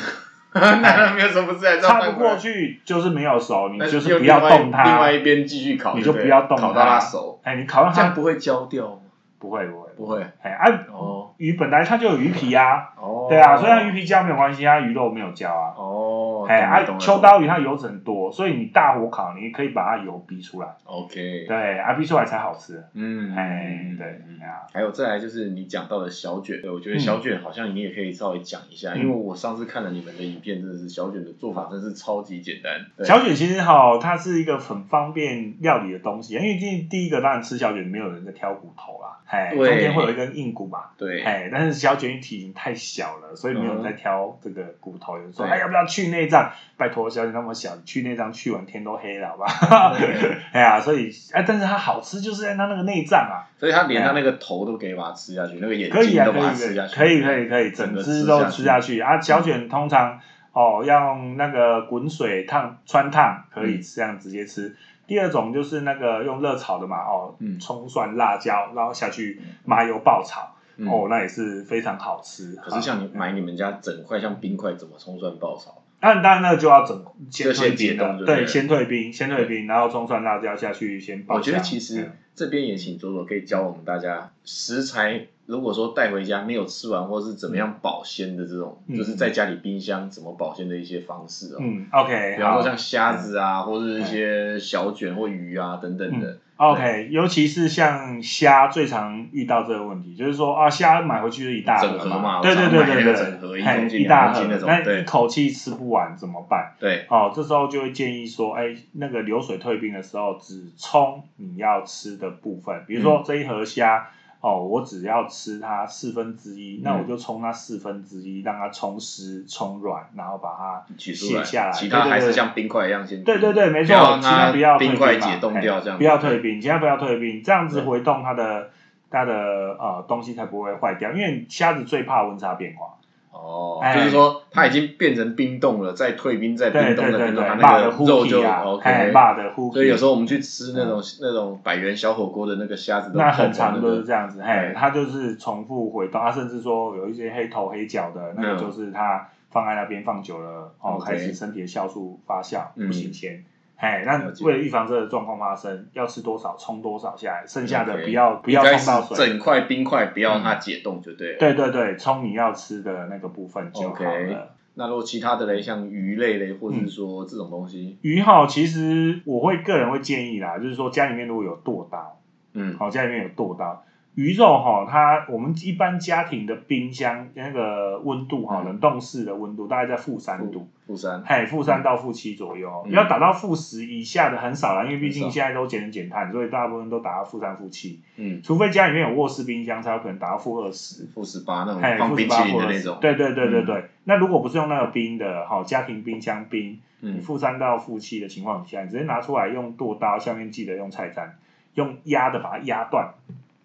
[0.61, 4.85] 那没有什么事插不过去就是没有熟，你就是不要动它。
[4.85, 9.01] 另外一边继续烤，你就不要动烤到它它熟，哎，你烤到它这样不会焦掉吗？
[9.41, 11.21] 不会不会不会，哎啊，哦。
[11.37, 15.75] 鱼本来它就有鱼皮啊，哦，对啊，所以它鱼皮焦没有关系，它鱼肉没有焦啊。
[15.77, 22.85] 哦，哦，哎，啊秋刀鱼它油脂很多，所以你大火烤，你可以把它油逼出来，OK，对，啊，逼出来才好吃。
[22.95, 27.01] 嗯，哎，对，嗯哎呀，还有再来就是你讲到的小卷，对我觉得嗯。
[27.01, 29.01] 小卷好像你也可以稍微讲一下，嗯。
[29.01, 32.73] 因为我上次看了你们的影片，真的是小卷的做法真是超级简单。
[33.05, 45.17] 小卷其实哈，它是一个很方便料理的东西，因为第第一个当然吃小卷没有人在挑骨头啦，哎，中对间会有一根硬骨嘛， 对，哎，但是小卷体型太小了，所以没有人在挑这个骨头。
[45.17, 46.51] 有人说，对哎，要不要去内脏？
[46.77, 49.97] 拜托，小卷那么小，去内脏去完天都黑了，好吧？
[50.53, 59.21] 哎呀，所以哎，但是它好吃就是在它那个内脏啊，所以它连它那个头都可以把它吃下去，那个眼可以啊，睛都可以，可以把它吃下，去，可以，可以，可以，整只都吃下去啊。
[59.21, 60.19] 小卷通常
[60.53, 64.75] 哦要用那个滚水烫穿烫，可以嗯这样直接吃。
[65.07, 72.57] 第二种就是那个用热炒的嘛，哦嗯，葱蒜辣椒，然后下去麻油爆炒，嗯哦，那也是非常好吃。
[72.57, 75.83] 可是像你啊买你们家整块像冰块，怎么葱蒜爆炒？
[76.05, 81.25] 那当然那个就要整先退就先解冰的，对，冻对先退冰，先退冰，然后葱蒜辣椒下去先。
[81.27, 91.59] 我觉得其实嗯这边也请左左可以教我们大家食材，如果说带回家没有吃完，或是怎么样保鲜的这种，嗯就是在家里冰箱怎么保鲜的一些方式哦。
[91.61, 96.39] 嗯，OK，好比方说像虾子啊，或者是一些小卷或鱼啊等等的。
[96.57, 104.45] OK，尤其是像虾最常遇到这个问题，就是说啊，虾买回去就是一大盒整盒嘛对对对对对，一公斤一大盒。
[104.49, 106.73] 那种那一口气吃不完怎么办？
[106.79, 113.25] 对，哦，这时候就会建议说，哎，那个流水退冰的时候，只冲你要吃的部分，比如说嗯。
[113.27, 114.07] 这一盒虾。
[114.45, 121.73] 哦，我只要吃它四分之一，那嗯我就冲它四分之一，让它冲湿、冲软，然后把它卸下来。
[121.73, 123.25] 其他还是像冰块一样先。
[123.25, 128.69] 对对对，没错，其他不要冰块解冻掉这样不要退冰，其他不要退冰，这样子回冻它的
[129.09, 129.33] 它的
[129.81, 132.99] 呃东西才不会坏掉，因为虾子最怕温差变化。
[133.35, 133.95] 哦，哎。
[133.95, 139.11] 就是说它已经变成冰冻了，再退冰，再冰冻，对对对，再冰冻，它骂的那个肉就 OK。
[139.13, 139.73] 骂的 hooky。
[139.73, 148.59] 所以有时候我们去吃那种那种百元小火锅的那个虾子，那很长长都是这样子，嘿，它就是重复回冻，它甚至说有一些黑头黑脚的，那个嗯。
[148.59, 153.45] 就是它放在那边放久了，哦，开始身体的酵素发酵嗯不新鲜。
[153.85, 159.27] 哎，那为了预防这个状况发生，要吃多少冲多少下来，剩下的不要不要应该是冲到水。
[159.27, 161.39] 整块冰块，不要让它解冻就对了。
[161.39, 164.57] 对对对，冲你要吃的那个部分就好了。
[164.77, 172.19] 那如果其他的嘞，像鱼类嘞，或者说这种东西，鱼哈，其实我会个人会建议啦，就是说家里面如果有剁刀，
[172.55, 178.67] 嗯，好，家里面有剁刀，鱼肉哈，它我们一般家庭的冰箱那个温度哈，嗯。
[178.67, 182.93] 冷冻室的温度大概在负三度，负三，嘿，负三到负七左右，嗯。
[182.93, 191.07] 要打到负十以下的很少了，因为毕竟现在都节能减碳，所以大部分都打到负三、负七，嗯，除非家里面有卧室冰箱，才有可能打到负二十。
[191.07, 193.85] 负十八那种放冰淇淋的那种，对对对对对。
[194.05, 201.37] 那如果不是用那个冰的，好家庭冰箱冰，你嗯，负三到负七的情况下，你直接拿出来用剁刀，下面记得用菜单，
[201.75, 203.15] 用压的把它压断。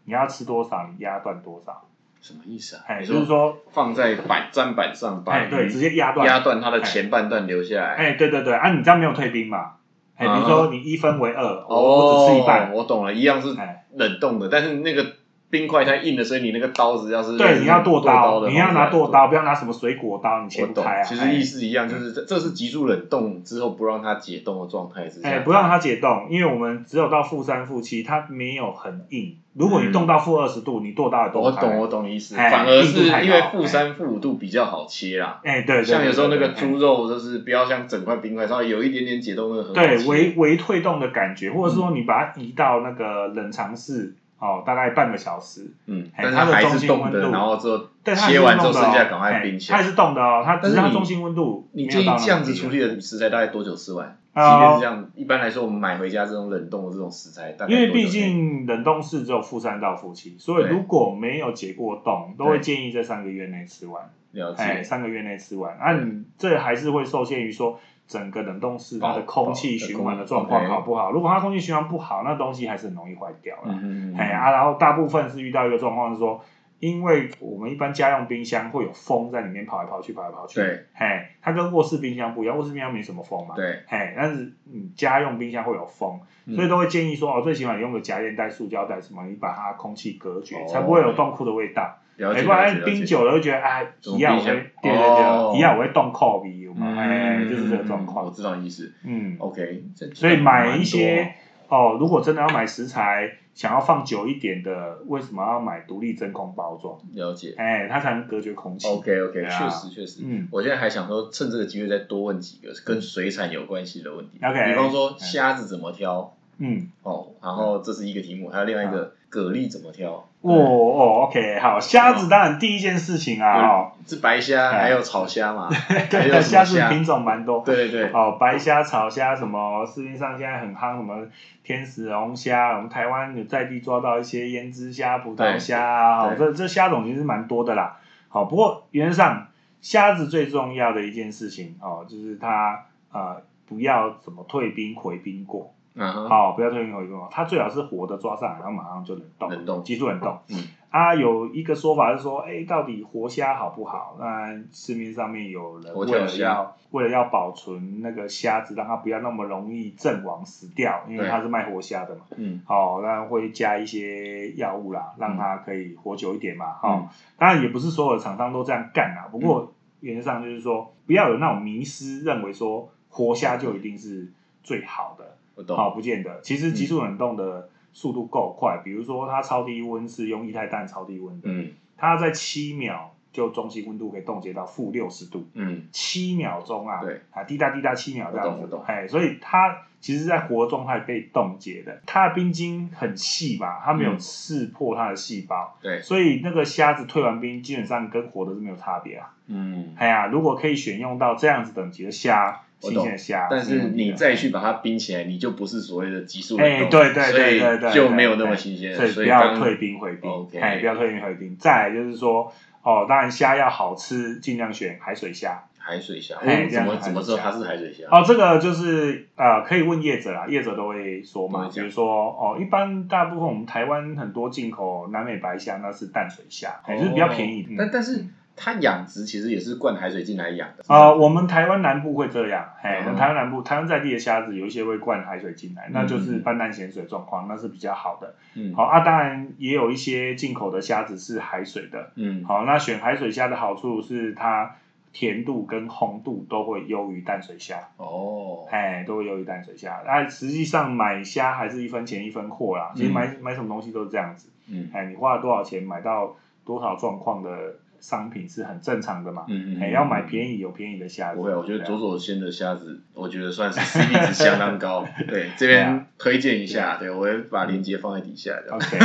[0.09, 1.83] 你要吃多少，你压断多少。
[2.19, 2.83] 什么意思啊？
[2.87, 6.27] 哎，就是说，放在板砧板上，把哎，对，直接压断。
[6.27, 7.93] 压断它的前半段留下来。
[7.93, 9.73] 哎，对对对，啊，你这样没有退冰嘛？
[10.17, 12.73] 哎，比如啊说你一分为二，我哦，我只吃一半。
[12.73, 15.05] 我懂了，一样是哎，冷冻的，但是那个
[15.49, 25.29] 冰块太硬了，所以你那个刀子要是对，你要剁刀，的你要拿剁刀，不要拿什么水果刀，你切不开啊。，其实意思一样，就是这这是急速冷冻之后不让它解冻的状态之下。
[25.29, 29.37] 哎，不让它解冻，因为我们只有到负三、负七，它没有很硬。
[29.55, 31.65] 如果你嗯冻到负二十度，你剁刀也剁不开。
[31.65, 35.41] 我懂，我懂你意思，哎反而是因为负三、负五度比较好切啦。
[35.43, 36.49] 哎，对，像有时候那个。
[36.59, 49.77] 猪肉就是不要像整块冰块，稍微有一点点解冻，那个很好对微微退冻的感觉，或者说你把它移到那个冷藏室，哦，大概半个小时，嗯，哎但是还它的中是冻的，心温度然后之后切完之后剩下赶快哎冰起来。
[49.77, 54.17] 它还是冻的哦，它只是但是你它中心温度你这样子处理的食材大概多久吃完？
[54.33, 64.03] 即啊便是这样，一般来说我们买回家这种冷冻的这种食材，因为毕竟冷冻室只有负三到负七，所以如果没有解过冻，都会建议在三个月内吃完。
[64.31, 67.79] 了哎，解，三个月内吃完，啊，你这还是会受限于说
[68.09, 71.11] 整个冷冻室它的空气循环的空状况好不好？
[71.11, 73.65] 如果它空气循环不好，那东西还是很容易坏掉了。
[73.67, 76.43] 嗯嗯嗯，哎啊，然后大部分是遇到一个状况是说，
[76.79, 80.55] 因为我们一般家用冰箱会有风在里面跑来跑去，跑来跑去。
[80.59, 83.53] 对，哎，它跟卧室冰箱不一样，卧室冰箱没什么风嘛。。
[83.55, 91.95] 对，哎，但是你家用冰箱会有风，嗯所以都会建议说，哦，最起码你用个夹链袋、塑胶袋什么，你把它空气隔绝，哦才不会有冻库的味道。
[92.19, 94.51] 哎，了解，不然冰久了会觉得，哎，怎么一样我会，
[94.81, 96.95] 对对哦对，一样我会冻扣鼻，有嘛？
[96.97, 98.31] 哎，嗯，就是这个状况我。
[98.31, 98.91] 知道意思。
[99.03, 101.33] 嗯，OK，所以买一些
[101.67, 106.97] 哦，如果真的要买食材，想要放久一点的，为什么要买独立真空包装？
[107.13, 107.53] 了解。
[107.57, 108.87] 哎，它才能隔绝空气。
[108.87, 110.21] OK OK，确实确实。
[110.23, 114.39] 嗯我现在还想说，趁这个机会再多问几个跟水产有关系的问题。
[114.43, 120.25] OK 比方说虾子怎么挑嗯，哦，然后这是一个题目，还有另外一个蛤蜊怎么挑。
[120.41, 125.69] 哦哦，OK，好，虾子当然第一件事情啊，哦，是白虾，哎还有炒虾嘛？
[126.09, 127.61] 对，虾子品种蛮多。
[127.65, 131.27] 对对对，哦，白虾、炒虾，什么市面上现在很夯，什么
[131.63, 137.97] 天使龙虾，我们台湾有在地抓到一些胭脂虾、葡萄虾啊，哦这这虾种其实蛮多的啦。
[138.29, 139.47] 好，不过原则上
[139.81, 145.73] 虾子最重要的一件事情哦，就是它呃不要怎么退冰回冰过，
[146.07, 150.37] 好、不要退冰回冰过，它最好是活的抓上来，然后马上就冷冻，冷冻急速冷冻。
[150.49, 150.57] 嗯
[150.89, 154.17] 啊，有一个说法是说，哎，到底活虾好不好？
[154.19, 162.21] 那市面上面有人为了要为了要保存那个虾子，让它不要那么容易阵亡死掉，因为它是卖活虾的嘛。
[162.37, 166.77] 嗯哦，那会加一些药物啦，让它可以活久一点嘛。
[166.83, 174.31] 嗯哦，当然也不是所有的厂商都这样干啊，不过原则上就是说，不要有那种迷失，认为说活虾就一定是
[174.63, 175.35] 最好的。
[175.59, 175.77] 我懂。
[175.77, 176.39] 好，不见得。
[176.41, 199.35] 其实急嗯速冷冻的速度够快，比如说它超低温是用液态氮超低温的，嗯它在七秒就中心温度可以冻结到负六十度，嗯七秒钟啊，对啊，滴答滴答七秒这样子我懂我懂，哎，所以它其实在活状态被冻结的，它的冰晶很细嘛，它没有嗯刺破它的细胞，对，所以那个虾子退完冰，基本上跟活的是没有差别啊。
[199.47, 199.93] 嗯。
[199.97, 208.97] 哎呀，如果可以选用到这样子等级的虾，新我懂鲜的虾，但是你再去把它冰起来，你就不是所谓的急速冷哎，冻，对对对对对，就没有那么新鲜了。
[208.97, 211.55] 所以不要退冰回冰哎，不要退冰回冰。
[211.57, 212.51] 再来就是说，
[212.83, 215.63] 哦，当然虾要好吃，尽量选海水虾。
[215.81, 216.35] 海水虾，
[216.69, 218.03] 怎么怎么知道它是海水虾？
[218.11, 227.65] 哦，这个就是呃，可以问业者啦，业者都会说嘛，比如说哦，一般大部分我们台湾很多进口南美白虾，那是淡水虾，哎，就是比较便宜。
[227.75, 228.23] 但但是
[228.61, 233.15] 它养殖其实也是灌海水进来养的啊、我们台湾南部会这样，哎、嗯。
[233.15, 238.35] 台湾南部台湾在地的虾子有一些会灌海水进来，那就是嗯半淡咸水状况，那是比较好的。
[238.55, 238.75] 嗯。
[238.75, 242.11] 好啊，当然也有一些进口的虾子是海水的。
[242.15, 242.43] 嗯。
[242.43, 244.75] 好，那选海水虾的好处是它
[245.13, 248.67] 甜度跟红度都会优于淡水虾，哦。
[248.69, 250.01] 哎，都会优于淡水虾。
[250.05, 254.89] 那实际上买虾还是一分钱一分货啦，其实买、买什么东西都是这样子，嗯。
[254.93, 256.35] 哎，你花了多少钱买到
[256.65, 259.45] 多少状况的商品是很正常的嘛。
[259.47, 261.37] 嗯嗯，哎，要买便宜有便宜的虾子。
[261.37, 265.05] 不会，我觉得左左鲜的虾子，我觉得算是 CP 值相当高。
[265.27, 268.73] 对，这边推荐一下，对我会把链接放在底下的。
[268.73, 268.97] OK，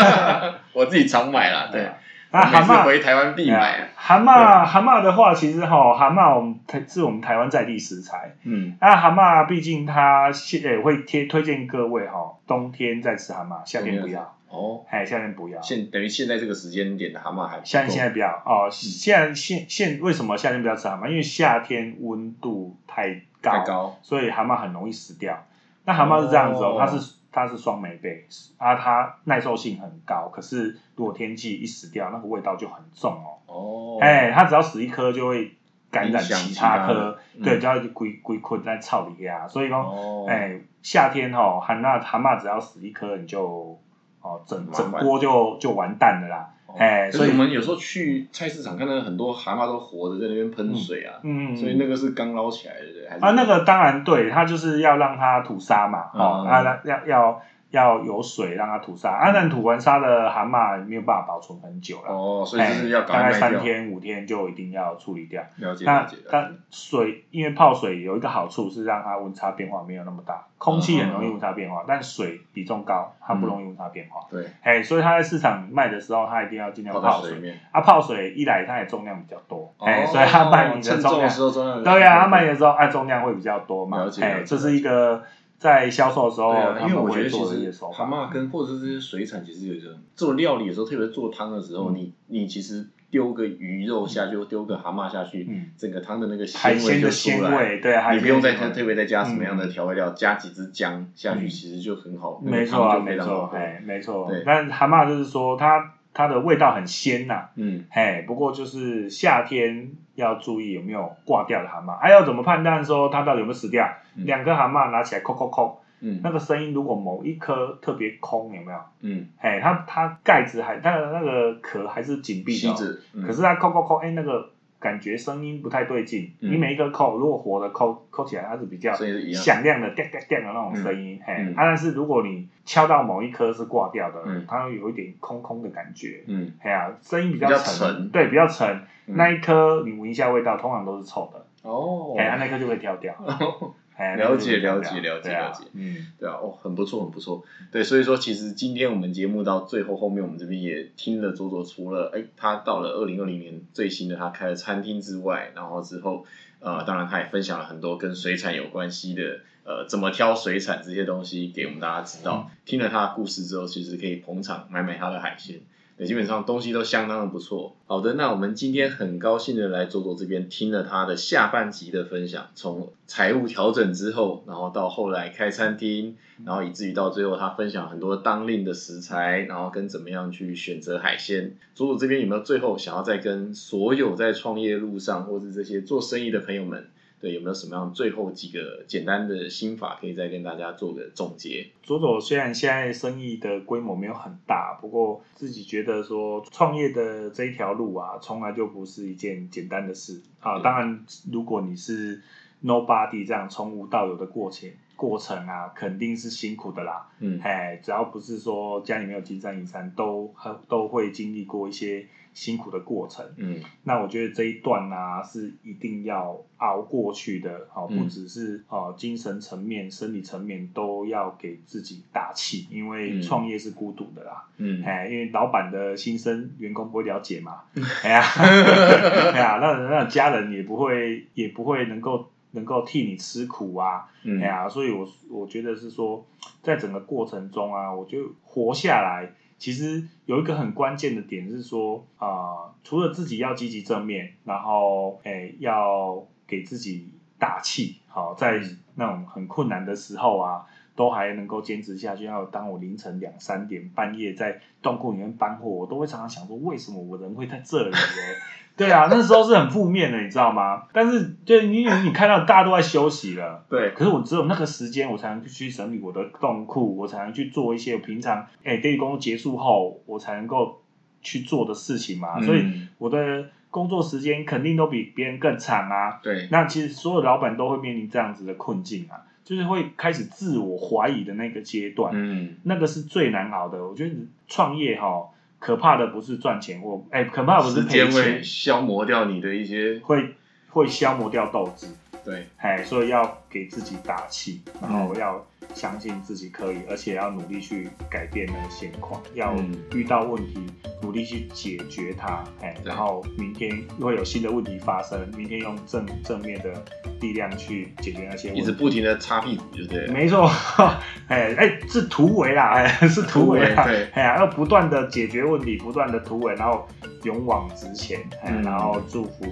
[0.72, 1.90] 我自己常买啦，对，
[2.30, 3.88] 那蛤蟆回台湾必买。
[3.94, 8.34] 蛤蟆蛤蟆的话，其实哈蛤蟆我们台是我们台湾在地食材。
[8.44, 15.60] 嗯，那蛤蟆毕竟它现也会贴推荐各位哈，冬天再吃蛤蟆，夏天不要，哦，哎，夏天不要。
[15.60, 21.08] 现等于现在这个时间点的蛤蟆还夏天现在不要哦，现在现现为什么夏天不要吃蛤蟆？
[21.08, 25.44] 因为夏天温度太高，太高，所以蛤蟆很容易死掉。
[25.84, 28.26] 那蛤蟆是这样子哦，哦它是它是双霉贝
[28.56, 33.38] 啊，它耐受性很高，可是如果天气一死掉，那个味道就很重哦。
[33.46, 35.54] 哦，哎、它只要死一颗就会
[35.90, 39.46] 感染其其他颗对，就要归归困在草里啊。
[39.48, 43.80] 所以说，哦，哎、夏天哦，蛤蟆蛤蟆只要死一颗，你就
[44.22, 46.50] 哦整整锅就就完蛋了啦。
[46.66, 46.74] 哦。
[46.78, 53.24] 哎所以我们有时候去菜市场看到很多蛤蟆都活着在那边喷水啊，嗯，所以那个是刚捞起来的，对，还是？
[53.24, 56.50] 啊，那个当然对，它就是要让它吐沙嘛，哦，嗯。
[56.50, 63.32] 啊，要要要有水让它吐沙，啊，但吐完沙的蛤蟆没有办法保存很久了，哦，所以就是要哎大概。
[63.32, 65.42] 三天五天就一定要处理掉。
[65.56, 66.06] 了解那。
[66.30, 74.26] 但水因为泡水有一个好处是让它温差变化没有那么大，空气很容易温差变化，但水比重高，它不容易温差变化。
[74.30, 77.58] 对，哎，所以它在市场卖的时候，它一定要尽量泡泡水。
[77.70, 81.82] 啊，泡水一来它也重量比较多，哎，哦所以它卖你的重量重的时候重量。
[81.84, 85.22] 对呀、它卖的时候按重量会比较多嘛了，解了，解哎这是一个
[85.58, 87.72] 在销售的时候对啊，因为我觉得其实。
[87.92, 97.58] 蛤蟆跟或者是这些水产，其实有一种做料理的时候，特别做汤的时候，嗯你你其实丢个鱼肉下去，或丢个蛤蟆下去，嗯整个汤的那个海味就鲜的鲜出来。
[97.58, 103.50] 味，对，海鲜你不用再特别再加什么样的嗯调味料，加几支姜下去，嗯其实就很好，没错啊，没错。
[103.52, 104.42] 哎，没错对。
[104.46, 113.88] 但蛤蟆就是说它它的味道很鲜呐，嗯，嘿，不过就是夏天要注意有没有挂掉的蛤蟆，还要怎么判断说它到底有没有死掉？
[114.16, 114.26] 嗯。
[114.26, 116.20] 两颗蛤蟆拿起来扣扣扣，嗯。
[116.24, 118.78] 那个声音如果某一颗特别空，有没有？
[119.02, 123.22] 嗯，嘿，它它盖子还它的那个壳还是紧闭的哦，嗯。
[123.22, 124.50] 可是它扣扣扣，哎，那个
[124.80, 126.30] 感觉声音不太对劲。
[126.40, 128.92] 嗯你每一个扣，如果活的扣扣起来，它是比较
[129.32, 131.20] 响亮的，叮叮叮的那种声音。
[131.24, 136.22] 嘿，嗯啊但是如果你敲到某一颗是挂掉的，嗯它会有一点空空的感觉。
[136.26, 138.68] 嗯哎呀，声音比较沉，沉对，比较沉。
[139.06, 143.14] 嗯那一颗你闻一下味道，通常都是臭的，哦哎、啊那颗就会挑掉。
[143.98, 147.44] 哎，了解了解了解了解嗯，对啊，哦，很不错，很不错。
[147.72, 156.24] 对，所以说其实今天我们节目到最后，后面我们这边也听了左左，除了哎，他到了二零二零年最新的他开了餐厅之外，然后之后
[156.60, 162.48] 呃，当然他也分享了很多跟水产有关系的呃怎么挑水产这些东西给我们大家知道。
[162.64, 165.56] 听了他的故事之后，其实可以捧场买买他的海鲜。
[165.56, 165.62] 对，
[165.98, 167.74] 也基本上东西都相当的不错。
[167.86, 181.56] 好的，那我们今天很高兴的来左左这边听了他的下半集的分享，从财务调整之后，然后到后来开餐厅，然后以至于到最后他分享很多当令的食材，然后跟怎么样去选择海鲜。
[181.74, 186.86] 左左这边有没有最后想要再跟所有在创业路上或是这些做生意的朋友们？
[187.20, 191.66] 对，有没有什么样最后几个简单的心法可以再跟大家做个总结？
[191.82, 200.58] 左左虽然现在生意的规模没有很大，不过自己觉得说创业的这一条路啊，从来就不是一件简单的事啊。
[200.58, 202.22] 嗯当然，如果你是
[202.62, 207.08] nobody 这样从无到有的过程过程啊，肯定是辛苦的啦。
[207.20, 210.34] 嗯哎，只要不是说家里没有金山银山，都
[210.68, 212.06] 都会经历过一些
[212.38, 213.26] 辛苦的过程。
[213.36, 213.60] 嗯。
[213.82, 217.98] 那我觉得这一段呢、是一定要熬过去的，哦，嗯。
[217.98, 223.22] 不只是呃精神层面、生理层面都要给自己打气，因为嗯。
[223.22, 224.84] 创业是孤独的啦，嗯。
[224.84, 227.62] 哎、因为老板的心声员工不会了解嘛，
[228.04, 234.40] 哎呀，哎呀， 那那家人也不会也不会能够能够替你吃苦啊，嗯。
[234.40, 236.24] 哎呀，所以我我觉得是说，
[236.62, 239.32] 在整个过程中啊，我就活下来。
[239.58, 248.62] 其实有一个很关键的点是说，啊、除了自己要积极正面，然后诶要给自己打气，好，在
[248.98, 252.28] 那种很困难的时候啊，都还能够坚持下去。
[252.28, 257.96] 还有当我凌晨两三点半夜在冻库里面搬货，我都会常常想说，为什么我人会在这里呢？
[258.76, 260.84] 对啊，那时候是很负面的，你知道吗？
[260.92, 270.80] 但是就因为你看到大家都在休息了，对，可是我只有那个时间，我才能去整理我的洞库，我才能去做一些我平常哎 daily 工作结束后，我才能够
[271.22, 272.38] 去做的事情嘛。
[272.38, 272.64] 嗯所以
[272.98, 276.20] 我的工作时间肯定都比别人更长啊。
[276.22, 283.86] 对，那其实所有老板都会面临这样子的困境啊，就是会开始自我怀疑的那个阶段，嗯那个是最难熬的。
[283.86, 284.14] 我觉得
[284.46, 290.34] 创业哈，可怕的不是赚钱或哎，可怕的不是赔钱，消磨掉你的一些会
[290.70, 291.86] 会消磨掉斗志。
[292.24, 300.66] 对，哎，所以要给自己打气，然后嗯要相信自己可以，而且要努力去改变那个现况，要嗯遇到问题
[301.02, 306.72] 努力去解决它，哎，然后明天会有新的问题发生，明天用正正面的
[307.20, 308.62] 力量去解决那些问题。
[308.62, 308.72] 一直。
[308.78, 310.12] 不停的擦屁股，就对了。
[310.12, 310.48] 没错，
[311.26, 316.86] 哎哎，是突围啦，哎， 是突围啦对，哎呀，要不断的解决问题，不断的突围，然后
[317.24, 318.62] 勇往直前，哎，嗯。
[318.62, 319.44] 然后祝福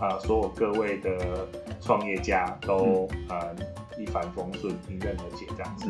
[0.00, 1.46] 啊、呃所有各位的
[1.80, 3.54] 创业家都、呃
[3.98, 5.86] 一帆风顺，迎刃而解这样子。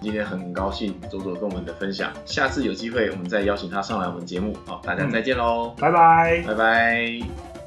[0.00, 4.56] 今天很高兴左左跟我们的分享，下次有机会我们再邀请他上来我们节目。
[4.66, 6.42] 好，大家再见喽，拜拜。
[6.46, 7.59] 拜拜。